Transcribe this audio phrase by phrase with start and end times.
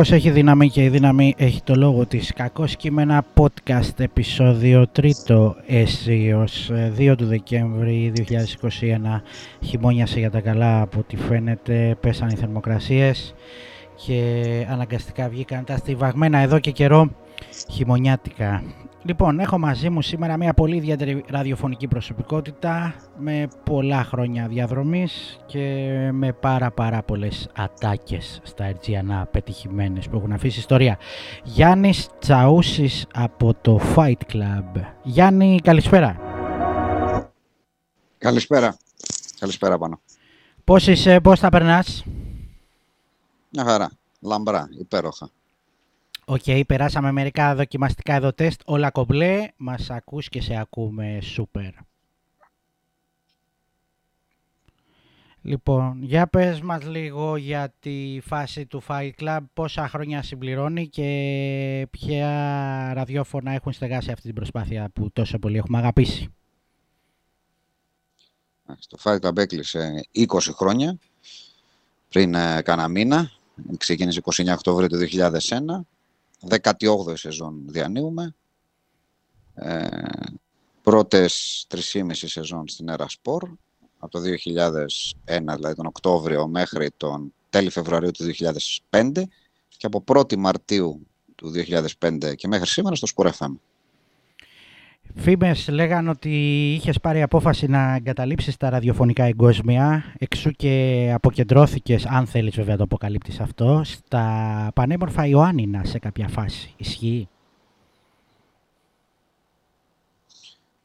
[0.00, 2.32] λόγος έχει δύναμη και η δύναμη έχει το λόγο της.
[2.32, 9.22] Κακός κείμενα podcast επεισόδιο τρίτο αίσιος 2 του Δεκέμβρη 2021
[9.64, 13.34] χειμώνιασε για τα καλά από ό,τι φαίνεται πέσαν οι θερμοκρασίες
[14.06, 17.10] και αναγκαστικά βγήκαν τα στιβαγμένα εδώ και καιρό
[17.70, 18.62] χειμωνιάτικα.
[19.02, 25.58] Λοιπόν, έχω μαζί μου σήμερα μια πολύ ιδιαίτερη ραδιοφωνική προσωπικότητα με πολλά χρόνια διαδρομής και
[26.12, 30.98] με πάρα πάρα πολλές ατάκες στα Ερτζιανά πετυχημένες που έχουν αφήσει ιστορία.
[31.44, 34.80] Γιάννης Τσαούσης από το Fight Club.
[35.02, 36.20] Γιάννη, καλησπέρα.
[38.18, 38.76] Καλησπέρα.
[39.38, 40.00] Καλησπέρα πάνω.
[40.64, 42.04] Πώς είσαι, πώς τα περνάς;
[43.48, 43.90] Μια χαρά.
[44.20, 45.30] Λαμπρά, υπέροχα.
[46.30, 51.18] OK, okay, περάσαμε μερικά δοκιμαστικά εδώ τεστ, όλα κομπλέ, μας ακούς και σε ακούμε.
[51.22, 51.72] Σούπερ.
[55.42, 61.86] Λοιπόν, για πες μας λίγο για τη φάση του Fight Club, πόσα χρόνια συμπληρώνει και
[61.90, 62.30] ποια
[62.94, 66.28] ραδιόφωνα έχουν στεγάσει αυτή την προσπάθεια που τόσο πολύ έχουμε αγαπήσει.
[68.88, 70.98] Το Fight Club έκλεισε 20 χρόνια,
[72.08, 73.30] πριν ε, κάνα μήνα,
[73.76, 75.80] ξεκίνησε 29 Οκτωβρίου του 2001
[76.48, 78.34] 18η σεζόν διανύουμε.
[79.54, 79.88] Ε,
[80.82, 83.50] πρώτες 3,5 σεζόν στην Έρα Σπορ,
[83.98, 88.24] από το 2001, δηλαδή τον Οκτώβριο μέχρι τον τέλη Φεβρουαρίου του
[88.90, 89.12] 2005
[89.68, 91.52] και από 1η Μαρτίου του
[92.00, 93.52] 2005 και μέχρι σήμερα στο Sport FM.
[95.16, 96.30] Φήμες λέγαν ότι
[96.74, 102.82] είχες πάρει απόφαση να εγκαταλείψεις τα ραδιοφωνικά εγκόσμια, εξού και αποκεντρώθηκες, αν θέλεις βέβαια το
[102.82, 106.74] αποκαλύπτεις αυτό, στα πανέμορφα Ιωάννινα σε κάποια φάση.
[106.76, 107.28] Ισχύει;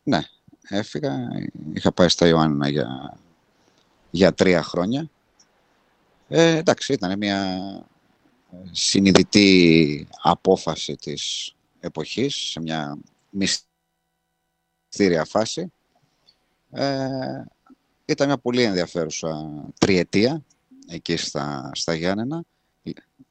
[0.03, 0.19] Ναι,
[0.69, 1.13] έφυγα.
[1.73, 3.17] Είχα πάει στα Ιωάννινα για,
[4.11, 5.09] για τρία χρόνια.
[6.27, 7.59] Ε, εντάξει, ήταν μια
[8.71, 12.97] συνειδητή απόφαση της εποχής, σε μια
[13.29, 13.64] μυστική
[14.95, 15.71] στήρια φάση.
[16.71, 17.07] Ε,
[18.05, 20.43] ήταν μια πολύ ενδιαφέρουσα τριετία
[20.87, 22.43] εκεί στα, στα Γιάννενα.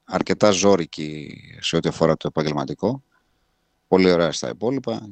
[0.05, 3.03] Αρκετά ζώρικη σε ό,τι αφορά το επαγγελματικό.
[3.89, 5.09] Πολύ ωραία στα υπόλοιπα.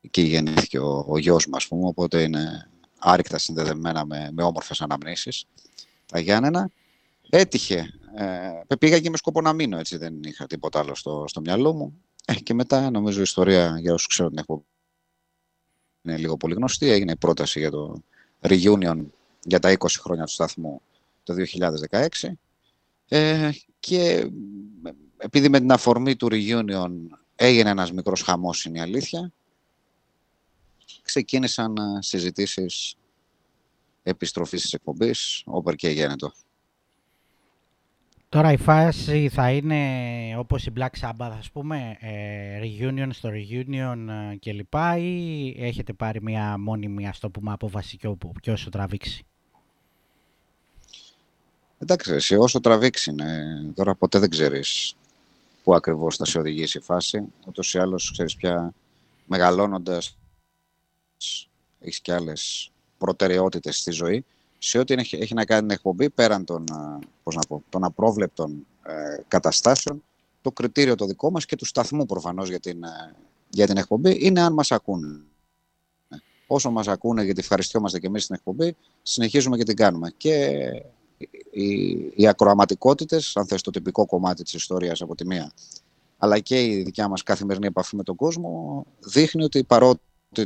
[0.00, 5.46] Εκεί γεννήθηκε ο, ο γιος μας, πούμε, οπότε είναι άρρηκτα συνδεδεμένα με, με όμορφες αναμνήσεις.
[6.06, 6.70] Τα Γιάννενα.
[7.30, 7.90] Έτυχε.
[8.16, 11.72] Ε, πήγα και με σκοπό να μείνω, έτσι δεν είχα τίποτα άλλο στο, στο μυαλό
[11.72, 12.02] μου.
[12.24, 14.64] Ε, και μετά νομίζω η ιστορία για όσους ξέρουν την έχω
[16.04, 16.88] είναι λίγο πολύ γνωστή.
[16.88, 18.02] Έγινε η πρόταση για το
[18.40, 19.04] reunion
[19.42, 20.82] για τα 20 χρόνια του σταθμού
[21.22, 21.34] το
[21.90, 22.08] 2016.
[23.08, 23.50] Ε,
[23.80, 24.30] και
[25.16, 26.90] επειδή με την αφορμή του reunion
[27.36, 29.32] έγινε ένας μικρός χαμός, είναι η αλήθεια,
[31.02, 32.96] ξεκίνησαν συζητήσεις
[34.02, 36.32] επιστροφής της εκπομπής, όπερ και γένετο.
[38.34, 39.80] Τώρα η φάση θα είναι
[40.38, 44.74] όπως η Black Sabbath, ας πούμε, ε, reunion στο reunion ε, κλπ.
[44.98, 49.24] Ή έχετε πάρει μια μόνιμη, ας το πούμε, απόφαση και, και όσο τραβήξει;
[51.78, 53.44] Εντάξει, εσύ, όσο τραβήξει είναι.
[53.74, 54.96] Τώρα ποτέ δεν ξέρεις
[55.62, 57.22] πού ακριβώς θα σε οδηγήσει η φάση.
[57.46, 58.72] Ούτως ή άλλως, ξέρεις πια,
[59.26, 60.16] μεγαλώνοντας,
[61.80, 64.24] έχεις και άλλες προτεραιότητες στη ζωή
[64.66, 66.64] σε ό,τι έχει, έχει να κάνει την εκπομπή πέραν των,
[67.22, 70.02] πώς να πω, των απρόβλεπτων ε, καταστάσεων,
[70.42, 73.14] το κριτήριο το δικό μας και του σταθμού προφανώς για την, ε,
[73.48, 75.20] για την εκπομπή είναι αν μας ακούνε.
[76.46, 80.12] Όσο μας ακούνε γιατί ευχαριστιόμαστε και εμείς στην εκπομπή, συνεχίζουμε και την κάνουμε.
[80.16, 80.58] Και
[81.50, 85.52] οι, οι ακροαματικότητες, αν θες το τυπικό κομμάτι της ιστορίας από τη μία,
[86.18, 90.00] αλλά και η δικιά μας καθημερινή επαφή με τον κόσμο, δείχνει ότι παρότι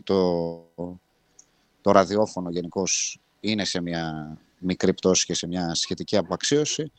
[0.04, 0.64] το,
[1.80, 6.92] το ραδιόφωνο γενικώς είναι σε μια μικρή πτώση και σε μια σχετική απαξίωση,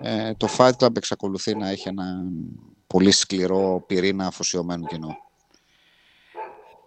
[0.00, 2.22] ε, το Fight Club εξακολουθεί να έχει ένα
[2.86, 5.16] πολύ σκληρό πυρήνα αφοσιωμένου κοινού.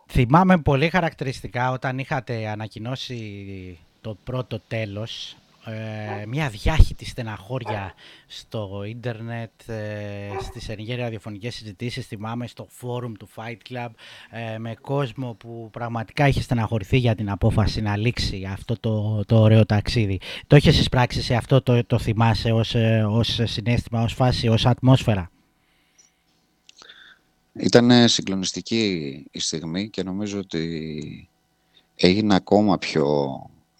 [0.09, 7.93] Θυμάμαι πολύ χαρακτηριστικά όταν είχατε ανακοινώσει το πρώτο τέλος ε, μια διάχυτη στεναχώρια
[8.27, 13.89] στο ίντερνετ, ε, στις ενηγέρια ραδιοφωνικές συζητήσεις, θυμάμαι στο φόρουμ του Fight Club,
[14.31, 19.41] ε, με κόσμο που πραγματικά είχε στεναχωρηθεί για την απόφαση να λήξει αυτό το, το
[19.41, 20.19] ωραίο ταξίδι.
[20.47, 24.65] Το έχεις εισπράξει σε αυτό, το, το θυμάσαι ως, ε, ως συνέστημα, ως φάση, ως
[24.65, 25.31] ατμόσφαιρα;
[27.53, 31.29] Ήταν συγκλονιστική η στιγμή και νομίζω ότι
[31.95, 33.05] έγινε ακόμα πιο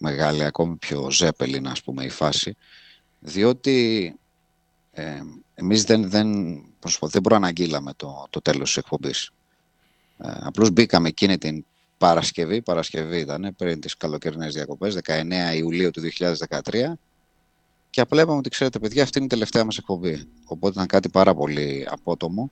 [0.03, 2.55] μεγάλη, ακόμη πιο ζέπελη, ας πούμε, η φάση,
[3.19, 4.15] διότι
[4.91, 5.21] ε,
[5.53, 6.27] εμείς δεν, δεν,
[7.01, 9.31] δεν προαναγγείλαμε το, το τέλος της εκπομπής.
[10.17, 11.65] Ε, απλώς μπήκαμε εκείνη την
[11.97, 16.93] Παρασκευή, Παρασκευή ήταν πριν τις καλοκαιρινές διακοπές, 19 Ιουλίου του 2013,
[17.89, 20.23] Και απλά είπαμε ότι ξέρετε, παιδιά, αυτή είναι η τελευταία μας εκπομπή.
[20.45, 22.49] Οπότε ήταν κάτι πάρα πολύ απότομο.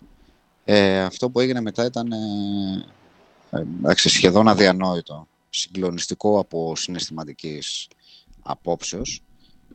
[0.65, 5.27] Ε, αυτό που έγινε μετά ήταν ε, ε, σχεδόν αδιανόητο.
[5.53, 7.87] Συγκλονιστικό από συναισθηματικής
[8.41, 9.21] απόψεως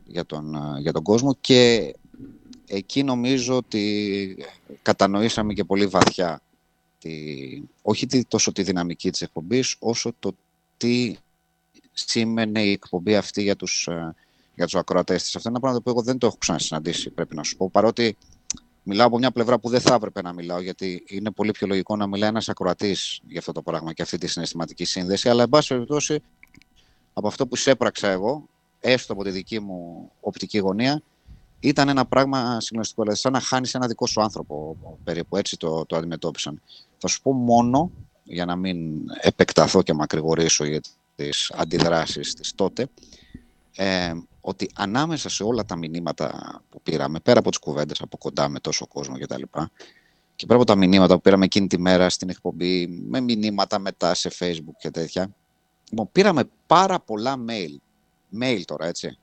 [0.06, 1.94] για τον, ε, για τον κόσμο και
[2.66, 4.36] εκεί νομίζω ότι
[4.82, 6.40] κατανοήσαμε και πολύ βαθιά
[6.98, 7.12] τη,
[7.82, 10.36] όχι τόσο τη δυναμική της εκπομπής όσο το
[10.76, 11.16] τι
[11.92, 14.14] σήμαινε η εκπομπή αυτή για τους, ε,
[14.54, 15.36] για τους ακροατές της.
[15.36, 17.70] Αυτό είναι ένα πράγμα που εγώ δεν το έχω ξανασυναντήσει, πρέπει να σου πω.
[17.70, 18.16] Παρότι
[18.88, 21.96] μιλάω από μια πλευρά που δεν θα έπρεπε να μιλάω, γιατί είναι πολύ πιο λογικό
[21.96, 25.28] να μιλάει ένας ακροατής για αυτό το πράγμα και αυτή τη συναισθηματική σύνδεση.
[25.28, 26.22] Αλλά, εν πάση περιπτώσει,
[27.12, 28.48] από αυτό που σέπραξα εγώ,
[28.80, 31.02] έστω από τη δική μου οπτική γωνία,
[31.60, 33.02] ήταν ένα πράγμα συγκλονιστικό.
[33.02, 36.62] Δηλαδή, σαν να χάνεις ένα δικό σου άνθρωπο, περίπου έτσι το, το αντιμετώπισαν.
[36.98, 37.90] Θα σου πω μόνο,
[38.24, 38.78] για να μην
[39.20, 40.80] επεκταθώ και μακρηγορήσω για
[41.16, 42.86] τις αντιδράσεις της τότε,
[43.76, 44.12] ε,
[44.48, 48.60] ότι ανάμεσα σε όλα τα μηνύματα που πήραμε, πέρα από τις κουβέντες από κοντά με
[48.60, 49.42] τόσο κόσμο κτλ.
[50.36, 54.14] Και πέρα από τα μηνύματα που πήραμε εκείνη τη μέρα στην εκπομπή, με μηνύματα μετά
[54.14, 55.34] σε facebook και τέτοια,
[55.90, 57.76] λοιπόν, πήραμε πάρα πολλά mail.
[58.40, 59.18] Mail τώρα, έτσι.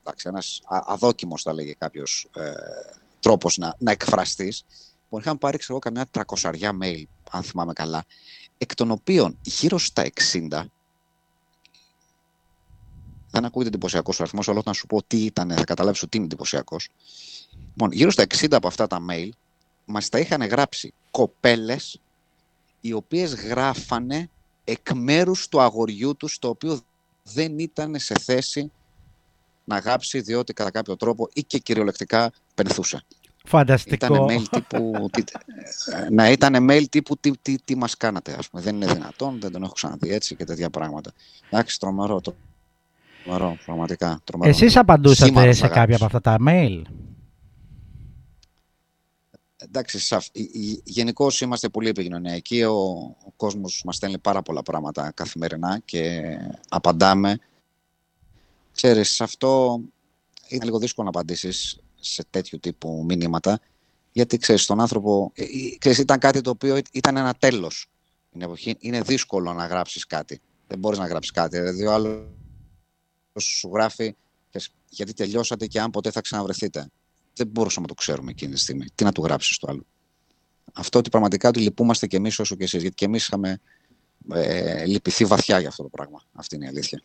[0.00, 2.52] Εντάξει, ένας αδόκιμος θα λέγε κάποιος ε,
[3.20, 4.64] τρόπος να, να εκφραστείς.
[5.02, 8.04] Λοιπόν, είχαμε πάρει, ξέρω καμιά τρακοσαριά mail, αν θυμάμαι καλά,
[8.58, 10.64] εκ των οποίων γύρω στα 60
[13.30, 16.26] δεν ακούγεται εντυπωσιακός ο αριθμός, αλλά όταν σου πω τι ήταν, θα καταλάβεις ότι είναι
[16.26, 16.88] εντυπωσιακός.
[17.68, 19.28] Λοιπόν, γύρω στα 60 από αυτά τα mail
[19.84, 22.00] μας τα είχαν γράψει κοπέλες
[22.80, 24.30] οι οποίες γράφανε
[24.64, 26.80] εκ μέρους του αγοριού τους, το οποίο
[27.22, 28.72] δεν ήταν σε θέση
[29.64, 33.04] να γράψει διότι κατά κάποιο τρόπο ή και κυριολεκτικά πενθούσε.
[33.44, 34.06] Φανταστικό.
[34.06, 35.22] Ήταν mail τύπου, τι,
[36.10, 38.62] να ήταν mail τύπου τι, τι, τι μας κάνατε, ας πούμε.
[38.62, 41.12] Δεν είναι δυνατόν, δεν τον έχω ξαναδεί έτσι και τέτοια πράγματα.
[41.50, 42.20] Εντάξει, τρομερό,
[43.28, 44.20] Τρομερό, πραγματικά.
[44.24, 44.50] Τρομερό.
[44.50, 46.82] Εσείς απαντούσατε σε κάποια από αυτά τα mail;
[49.56, 50.16] Εντάξει,
[50.84, 52.62] γενικώς είμαστε πολύ επικοινωνιακοί.
[52.62, 52.76] Ο,
[53.24, 56.22] ο κόσμος μας στέλνει πάρα πολλά πράγματα καθημερινά και
[56.68, 57.38] απαντάμε.
[58.72, 59.80] Ξέρεις, αυτό
[60.48, 63.60] είναι λίγο δύσκολο να απαντήσεις σε τέτοιου τύπου μηνύματα,
[64.12, 65.46] γιατί ξέρεις, τον άνθρωπο, ε, ε,
[65.78, 67.90] ξέρεις, ήταν κάτι το οποίο ήταν ένα τέλος.
[68.78, 70.40] Είναι δύσκολο να γράψεις κάτι.
[70.66, 71.58] Δεν μπορείς να γράψεις κάτι.
[71.58, 72.20] Δηλαδή, ο άλλος
[73.38, 74.14] σου γράφει
[74.88, 76.88] γιατί τελειώσατε και αν ποτέ θα ξαναβρεθείτε.
[77.34, 78.86] Δεν μπορούσαμε να το ξέρουμε εκείνη τη στιγμή.
[78.94, 79.84] Τι να του γράψεις στο άλλο.
[80.72, 82.80] Αυτό ότι πραγματικά ότι λυπούμαστε κι εμείς όσο και εσείς.
[82.80, 83.60] Γιατί κι εμείς είχαμε
[84.32, 86.22] ε, λυπηθεί βαθιά για αυτό το πράγμα.
[86.32, 87.02] Αυτή είναι η αλήθεια.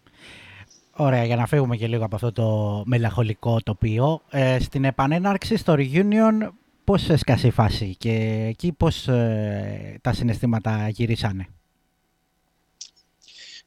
[0.96, 4.22] Ωραία, για να φύγουμε και λίγο από αυτό το μελαγχολικό τοπίο.
[4.30, 6.50] Ε, στην επανέναρξη στο Reunion,
[6.84, 11.48] πώς έσκασε η φάση και εκεί πώς ε, τα συναισθήματα γυρίσανε;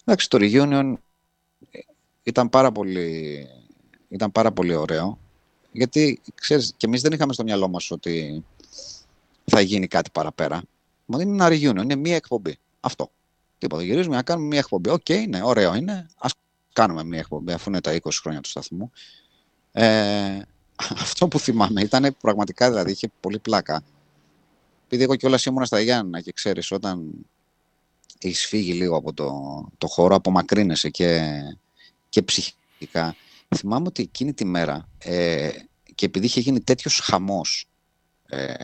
[0.05, 0.95] Εντάξει, το Reunion
[2.27, 3.49] ήταν πάρα πολύ,
[4.09, 5.19] ήταν πάρα πολύ ωραίο.
[5.73, 8.45] Γιατί, ξέρεις, και εμείς δεν είχαμε στο μυαλό μας ότι
[9.45, 10.63] θα γίνει κάτι παραπέρα.
[11.07, 12.59] Μα είναι ένα reunion, είναι μία εκπομπή.
[12.81, 13.11] Αυτό.
[13.59, 13.83] Τίποτα.
[13.83, 14.91] Γυρίζουμε να κάνουμε μία εκπομπή.
[14.91, 16.07] OK, okay, ναι, ωραίο είναι.
[16.19, 16.33] Ας
[16.73, 18.91] κάνουμε μία εκπομπή, αφού είναι τα 20 χρόνια του σταθμού.
[19.73, 20.39] Ε,
[20.77, 23.83] αυτό που θυμάμαι ήταν πραγματικά, δηλαδή, είχε πολύ πλάκα.
[24.85, 27.13] Επειδή εγώ κιόλας ήμουν στα Γιάννα και ξέρεις, όταν
[28.19, 29.33] έχεις φύγει λίγο από το,
[29.79, 31.33] το χώρο, απομακρύνεσαι και
[32.17, 33.17] και ψυχικά.
[33.57, 35.51] Θυμάμαι ότι εκείνη τη μέρα ε,
[35.95, 37.67] και επειδή είχε γίνει τέτοιος χαμός
[38.27, 38.55] ε,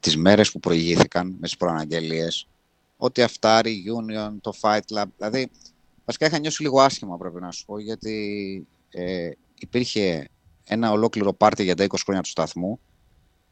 [0.00, 2.46] τις μέρες που προηγήθηκαν με τις προαναγγελίες,
[2.96, 5.50] ότι αυτά, Union, το Fight Club, δηλαδή
[6.04, 10.28] βασικά είχα νιώσει λίγο άσχημα πρέπει να σου πω, γιατί ε, υπήρχε
[10.64, 12.80] ένα ολόκληρο πάρτι για τα 20 χρόνια του σταθμού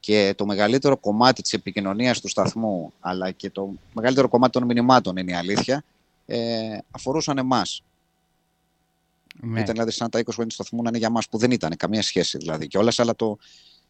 [0.01, 5.17] και το μεγαλύτερο κομμάτι της επικοινωνίας του σταθμού αλλά και το μεγαλύτερο κομμάτι των μηνυμάτων
[5.17, 5.85] είναι η αλήθεια
[6.27, 7.83] ε, αφορούσαν εμάς.
[9.41, 9.61] Ναι.
[9.61, 11.77] Ήταν δηλαδή σαν τα 20 χρόνια του σταθμού να είναι για μας που δεν ήταν
[11.77, 13.39] καμία σχέση δηλαδή κιόλας, αλλά το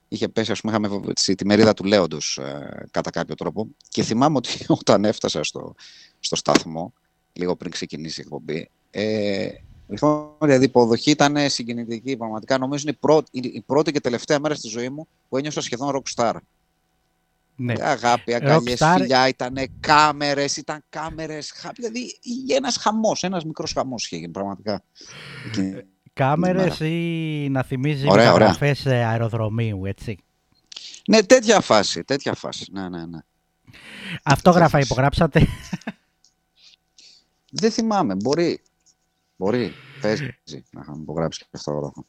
[0.09, 3.69] είχε πέσει, ας πούμε, είχαμε τη μερίδα του Λέοντος ε, κατά κάποιο τρόπο.
[3.88, 5.75] Και θυμάμαι ότι όταν έφτασα στο,
[6.21, 6.93] στο σταθμό,
[7.33, 9.49] λίγο πριν ξεκινήσει η εκπομπή, ε,
[10.40, 12.17] δηλαδή η υποδοχή ήταν συγκινητική.
[12.17, 15.61] Πραγματικά νομίζω είναι η πρώτη, η πρώτη και τελευταία μέρα στη ζωή μου που ένιωσα
[15.61, 16.35] σχεδόν rockstar.
[17.61, 17.73] Ναι.
[17.73, 18.95] Ε, αγάπη, αγκαλιές, Rockstar...
[18.99, 21.53] φιλιά, ήταν κάμερες, ήταν κάμερες.
[21.75, 24.83] Δηλαδή ένας χαμός, ένας μικρός χαμός είχε γίνει πραγματικά.
[26.12, 30.19] Κάμερες ή να θυμίζει μεταγραφέ αεροδρομίου, έτσι.
[31.09, 32.67] Ναι, τέτοια φάση, τέτοια φάση.
[32.73, 33.19] Ναι, ναι, ναι.
[34.23, 35.47] Αυτόγραφα υπογράψατε.
[37.50, 38.62] Δεν θυμάμαι, μπορεί.
[39.37, 40.37] Μπορεί, παίζει
[40.71, 42.05] να είχαμε υπογράψεις και αυτόγραφα.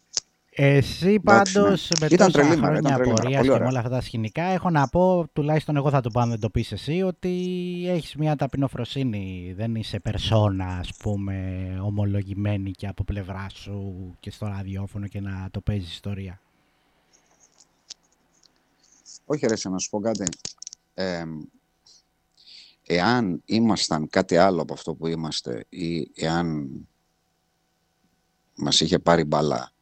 [0.61, 2.07] Εσύ πάντως ναι.
[2.07, 4.87] με ήταν τόσα τρελή, χρόνια ήταν πορεία και με όλα αυτά τα σκηνικά, έχω να
[4.87, 7.29] πω, τουλάχιστον εγώ θα το πάω να το πεις εσύ, ότι
[7.87, 9.53] έχεις μια ταπεινοφροσύνη.
[9.57, 15.47] Δεν είσαι περσόνα, ας πούμε, ομολογημένη και από πλευρά σου και στο ραδιόφωνο και να
[15.51, 16.41] το παίζεις ιστορία.
[19.25, 20.23] Όχι, ρε, να σου πω κάτι.
[20.93, 21.23] Ε,
[22.85, 26.69] εάν ήμασταν κάτι άλλο από αυτό που είμαστε ή εάν
[28.55, 29.78] μας είχε πάρει μπαλά ε,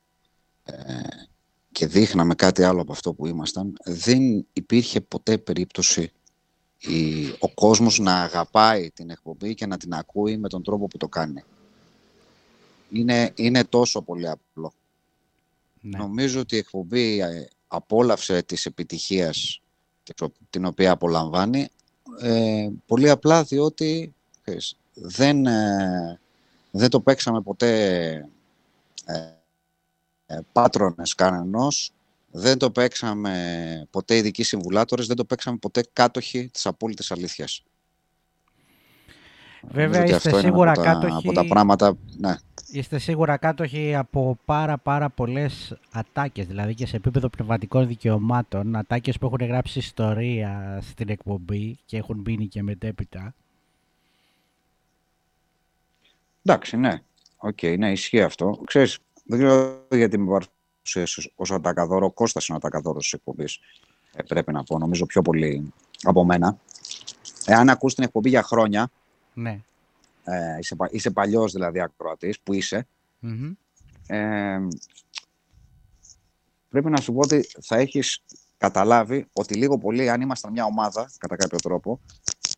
[1.71, 6.11] και δείχναμε κάτι άλλο από αυτό που ήμασταν, δεν υπήρχε ποτέ περίπτωση
[6.77, 10.97] η, ο κόσμος να αγαπάει την εκπομπή και να την ακούει με τον τρόπο που
[10.97, 11.43] το κάνει.
[12.91, 14.73] Είναι, είναι τόσο πολύ απλό.
[15.81, 15.97] Ναι.
[15.97, 19.61] Νομίζω ότι η εκπομπή ε, απόλαυσε της επιτυχίας
[20.49, 21.67] την οποία απολαμβάνει
[22.19, 24.13] ε, πολύ απλά διότι
[24.93, 26.19] δεν, ε,
[26.71, 27.71] δεν το παίξαμε ποτέ
[29.05, 29.36] ε, ε,
[30.51, 31.91] πάτρονες κανενός,
[32.31, 37.63] δεν το παίξαμε ποτέ ειδικοί συμβουλάτορες, δεν το παίξαμε ποτέ κάτοχοι της απόλυτης αλήθειας.
[39.61, 41.15] Βέβαια είστε σίγουρα από κάτοχοι...
[41.17, 42.35] Από τα πράγματα, ναι.
[42.71, 49.17] Είστε σίγουρα κάτοχοι από πάρα πάρα πολλές ατάκες, δηλαδή και σε επίπεδο πνευματικών δικαιωμάτων, ατάκες
[49.17, 53.33] που έχουν γράψει ιστορία στην εκπομπή και έχουν μείνει και μετέπειτα.
[56.43, 57.01] Εντάξει, ναι.
[57.37, 58.61] OK, okay, ναι, ισχύει αυτό.
[58.65, 62.05] Ξέρεις, δεν ξέρω γιατί με παρουσίασες ως ατακαδόρο.
[62.05, 63.59] Ο Κώστας είναι ο ατακαδόρος της εκπομπής.
[64.15, 66.57] Ε, πρέπει να πω, νομίζω πιο πολύ από μένα.
[67.45, 68.89] Εάν ακούς την εκπομπή για χρόνια,
[69.33, 69.61] ναι.
[70.23, 72.87] ε, είσαι, είσαι παλιός δηλαδή ακροατής, που εισαι
[74.07, 74.57] ε,
[76.69, 78.23] πρέπει να σου πω ότι θα έχεις
[78.57, 81.99] καταλάβει ότι λίγο πολύ, αν ήμασταν μια ομάδα, κατά κάποιο τρόπο,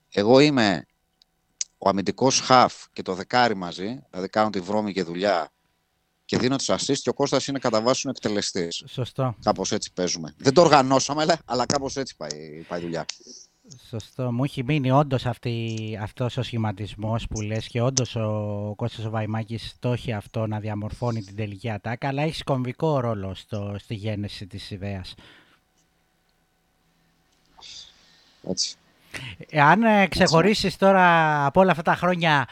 [0.09, 0.85] εγώ είμαι
[1.77, 5.51] ο αμυντικός χαφ και το δεκάρι μαζί, δηλαδή κάνω τη βρώμη και δουλειά
[6.29, 8.83] και δίνω τις assist και ο Κώστας είναι κατά βάσης ο εκτελεστής.
[8.87, 9.35] Σωστό.
[9.43, 10.33] Κάπως έτσι παίζουμε.
[10.37, 13.05] Δεν το οργανώσαμε, αλλά κάπως έτσι πάει, πάει η δουλειά.
[13.89, 14.31] Σωστό.
[14.31, 15.25] Μου έχει μείνει όντως
[16.01, 20.59] αυτός ο σχηματισμός που λες και όντως ο Κώστας ο Βαϊμάκης το έχει αυτό να
[20.59, 25.15] διαμορφώνει την τελική ατάκα, αλλά έχεις κομβικό ρόλο στο, στη γέννηση της ιδέας.
[28.49, 28.75] Έτσι.
[29.53, 32.47] Αν ε, ξεχωρίσεις τώρα από όλα αυτά τα χρόνια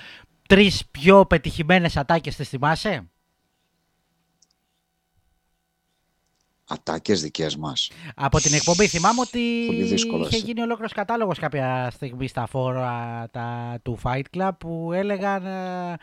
[0.47, 3.07] τρεις πιο πετυχημένες ατάκες, τις θυμάσαι;
[6.67, 7.89] Ατάκες δικές μας.
[8.15, 9.39] Από την εκπομπή θυμάμαι ότι
[10.25, 15.97] είχε γίνει ολόκληρος κατάλογος κάποια στιγμή στα φόρα τα, του Fight Club που έλεγαν ε,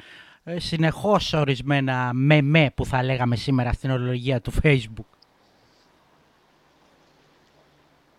[0.45, 5.05] ε συνεχώς ορισμένα μεμέ που θα λέγαμε σήμερα στην ορολογία του Facebook.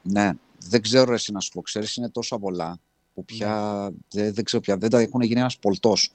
[0.01, 2.79] Ναι, δεν ξέρω εσύ να σου πω, ξέρεις, είναι τόσο πολλά
[3.13, 3.79] που πια
[4.13, 4.21] ναι.
[4.21, 6.11] δεν, δεν ξέρω πια, δεν τα έχουν γίνει ένας πολτός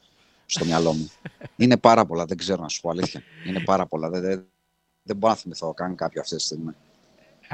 [0.46, 1.10] στο μυαλό μου.
[1.56, 3.22] είναι πάρα πολλά, δεν ξέρω να σου πω αλήθεια.
[3.46, 4.44] Είναι πάρα πολλά, δεν, δεν
[5.02, 6.73] μπορώ να θυμηθώ καν κάποιο αυτή τη στιγμή.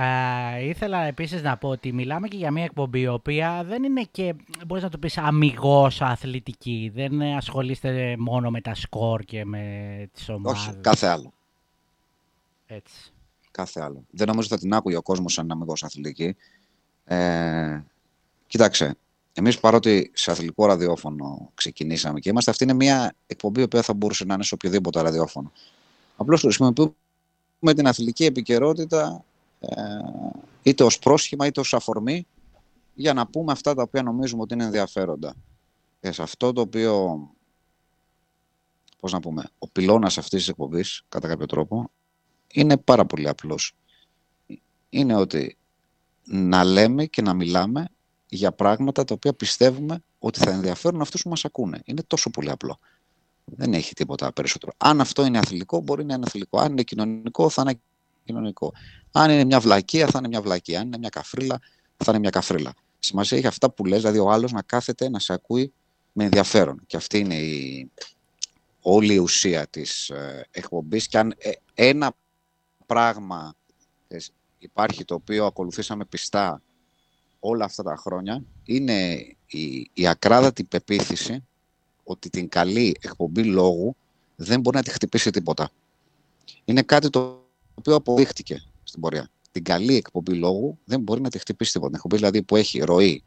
[0.01, 4.03] Α, ήθελα επίσης να πω ότι μιλάμε και για μια εκπομπή η οποία δεν είναι
[4.11, 4.35] και,
[4.67, 6.91] μπορείς να το πεις, αμυγός αθλητική.
[6.95, 10.67] Δεν ασχολείστε μόνο με τα σκορ και με τις ομάδες.
[10.67, 11.33] Όχι, κάθε άλλο.
[12.67, 13.13] Έτσι.
[13.51, 14.05] Κάθε άλλο.
[14.11, 16.37] Δεν νομίζω ότι θα την άκουγε ο κόσμος σαν αμυγός αθλητική.
[17.05, 17.83] Ε,
[18.47, 18.97] κοίταξε,
[19.33, 24.25] εμείς παρότι σε αθλητικό ραδιόφωνο ξεκινήσαμε και είμαστε, αυτή είναι μια εκπομπή που θα μπορούσε
[24.25, 25.53] να είναι σε οποιοδήποτε ραδιόφωνο.
[26.17, 26.95] Απλώς χρησιμοποιούμε
[27.59, 29.25] με την αθλητική επικαιρότητα
[29.61, 29.77] ε,
[30.63, 32.27] είτε ως πρόσχημα είτε ως αφορμή
[32.95, 35.35] για να πούμε αυτά τα οποία νομίζουμε ότι είναι ενδιαφέροντα.
[36.01, 37.21] Και σε αυτό το οποίο,
[39.01, 41.91] πώς να πούμε, ο πυλώνας αυτής της εκπομπής, κατά κάποιο τρόπο,
[42.53, 43.75] είναι πάρα πολύ απλός.
[44.91, 45.57] Είναι ότι
[46.25, 47.89] να λέμε και να μιλάμε
[48.29, 51.81] για πράγματα τα οποία πιστεύουμε ότι θα ενδιαφέρουν αυτούς που μας ακούνε.
[51.85, 52.79] Είναι τόσο πολύ απλό.
[53.55, 54.73] Δεν έχει τίποτα περισσότερο.
[54.77, 56.59] Αν αυτό είναι αθλητικό, μπορεί να είναι αθλητικό.
[56.59, 57.81] Αν είναι κοινωνικό, θα είναι
[58.25, 58.73] κοινωνικό.
[59.13, 60.81] Αν είναι μια βλακεία, θα είναι μια βλακεία.
[60.81, 61.61] Αν είναι μια καφρίλα,
[61.97, 62.75] θα είναι μια καφρίλα.
[62.99, 65.73] Σημασία έχει αυτά που λες, δηλαδή ο άλλος να κάθεται να σε ακούει
[66.13, 66.83] με ενδιαφέρον.
[66.87, 67.91] Και αυτή είναι η,
[68.81, 71.09] όλη η ουσία της ε, εκπομπής.
[71.09, 72.13] Και αν ε, ένα
[72.87, 73.55] πράγμα
[74.09, 74.17] ε,
[74.59, 76.63] υπάρχει το οποίο ακολουθήσαμε πιστά
[77.41, 79.15] όλα αυτά τα χρόνια, είναι
[79.47, 81.45] η, η ακράδατη πεποίθηση
[82.07, 83.97] ότι την καλή εκπομπή λόγου
[84.37, 85.71] δεν μπορεί να τη χτυπήσει τίποτα.
[86.65, 87.45] Είναι κάτι το
[87.75, 89.31] οποίο αποδείχτηκε στην πορεία.
[89.53, 91.91] Την καλή εκπομπή λόγου δεν μπορεί να τη χτυπήσει τίποτα.
[91.91, 93.23] Την εκπομπή δηλαδή που έχει ροή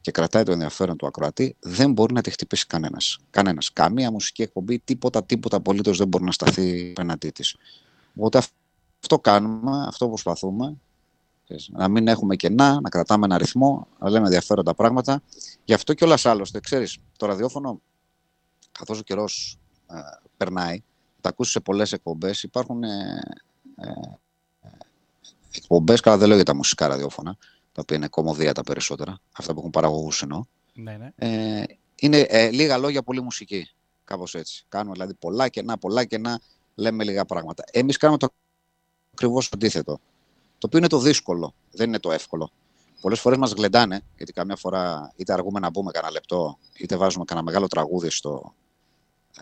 [0.00, 3.18] και κρατάει το ενδιαφέρον του ακροατή, δεν μπορεί να τη χτυπήσει κανένας.
[3.30, 3.72] Κανένας.
[3.72, 7.56] Καμία μουσική εκπομπή, τίποτα, τίποτα απολύτως δεν μπορεί να σταθεί απέναντί της.
[8.16, 8.38] Οπότε
[9.00, 10.76] αυτό κάνουμε, αυτό προσπαθούμε.
[11.70, 15.22] Να μην έχουμε κενά, να κρατάμε ένα ρυθμό, να λέμε ενδιαφέροντα πράγματα.
[15.64, 17.80] Γι' αυτό κιόλας άλλωστε, ξέρεις, το ραδιόφωνο
[18.72, 19.94] καθώς ο καιρός ε,
[20.36, 20.82] περνάει,
[21.20, 23.20] τα ακούσεις σε πολλές εκπομπές, υπάρχουν ε,
[23.76, 23.90] ε,
[25.54, 27.36] εκπομπές, καλά δεν λέω για τα μουσικά ραδιόφωνα,
[27.72, 30.44] τα οποία είναι κομμωδία τα περισσότερα, αυτά που έχουν παραγωγούς εννοώ.
[30.74, 31.12] Ναι, ναι.
[31.14, 31.64] Ε,
[31.94, 33.70] είναι ε, λίγα λόγια, πολύ μουσική.
[34.04, 34.64] Κάπως έτσι.
[34.68, 36.40] Κάνουμε δηλαδή πολλά κενά, πολλά κενά,
[36.74, 37.64] λέμε λίγα πράγματα.
[37.70, 38.28] Εμείς κάνουμε το
[39.12, 40.00] ακριβώς αντίθετο.
[40.58, 42.50] Το οποίο είναι το δύσκολο, δεν είναι το εύκολο.
[43.02, 47.24] Πολλές φορές μας γλεντάνε, γιατί καμιά φορά είτε αργούμε να μπούμε κανένα λεπτό, είτε βάζουμε
[47.24, 48.54] κανένα μεγάλο τραγούδι στο,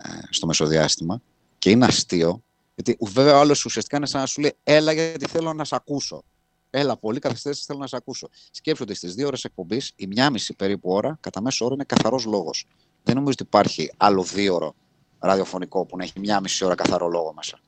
[0.03, 1.21] ε, στο μεσοδιάστημα.
[1.57, 2.43] Και είναι αστείο,
[2.75, 5.75] γιατί βέβαια ο άλλος ουσιαστικά είναι σαν να σου λέει: Έλα, γιατί θέλω να σε
[5.75, 6.23] ακούσω.
[6.69, 8.29] Έλα, πολύ καθυστέρηση θέλω να σε ακούσω.
[8.51, 11.83] Σκέψου ότι στις δύο ώρες εκπομπής, η μία μισή περίπου ώρα, κατά μέσο όρο είναι
[11.83, 12.65] καθαρός λόγος.
[13.03, 14.75] Δεν νομίζω ότι υπάρχει άλλο δύο ώρο
[15.19, 17.59] ραδιοφωνικό που να έχει μία μισή ώρα καθαρό λόγο μέσα.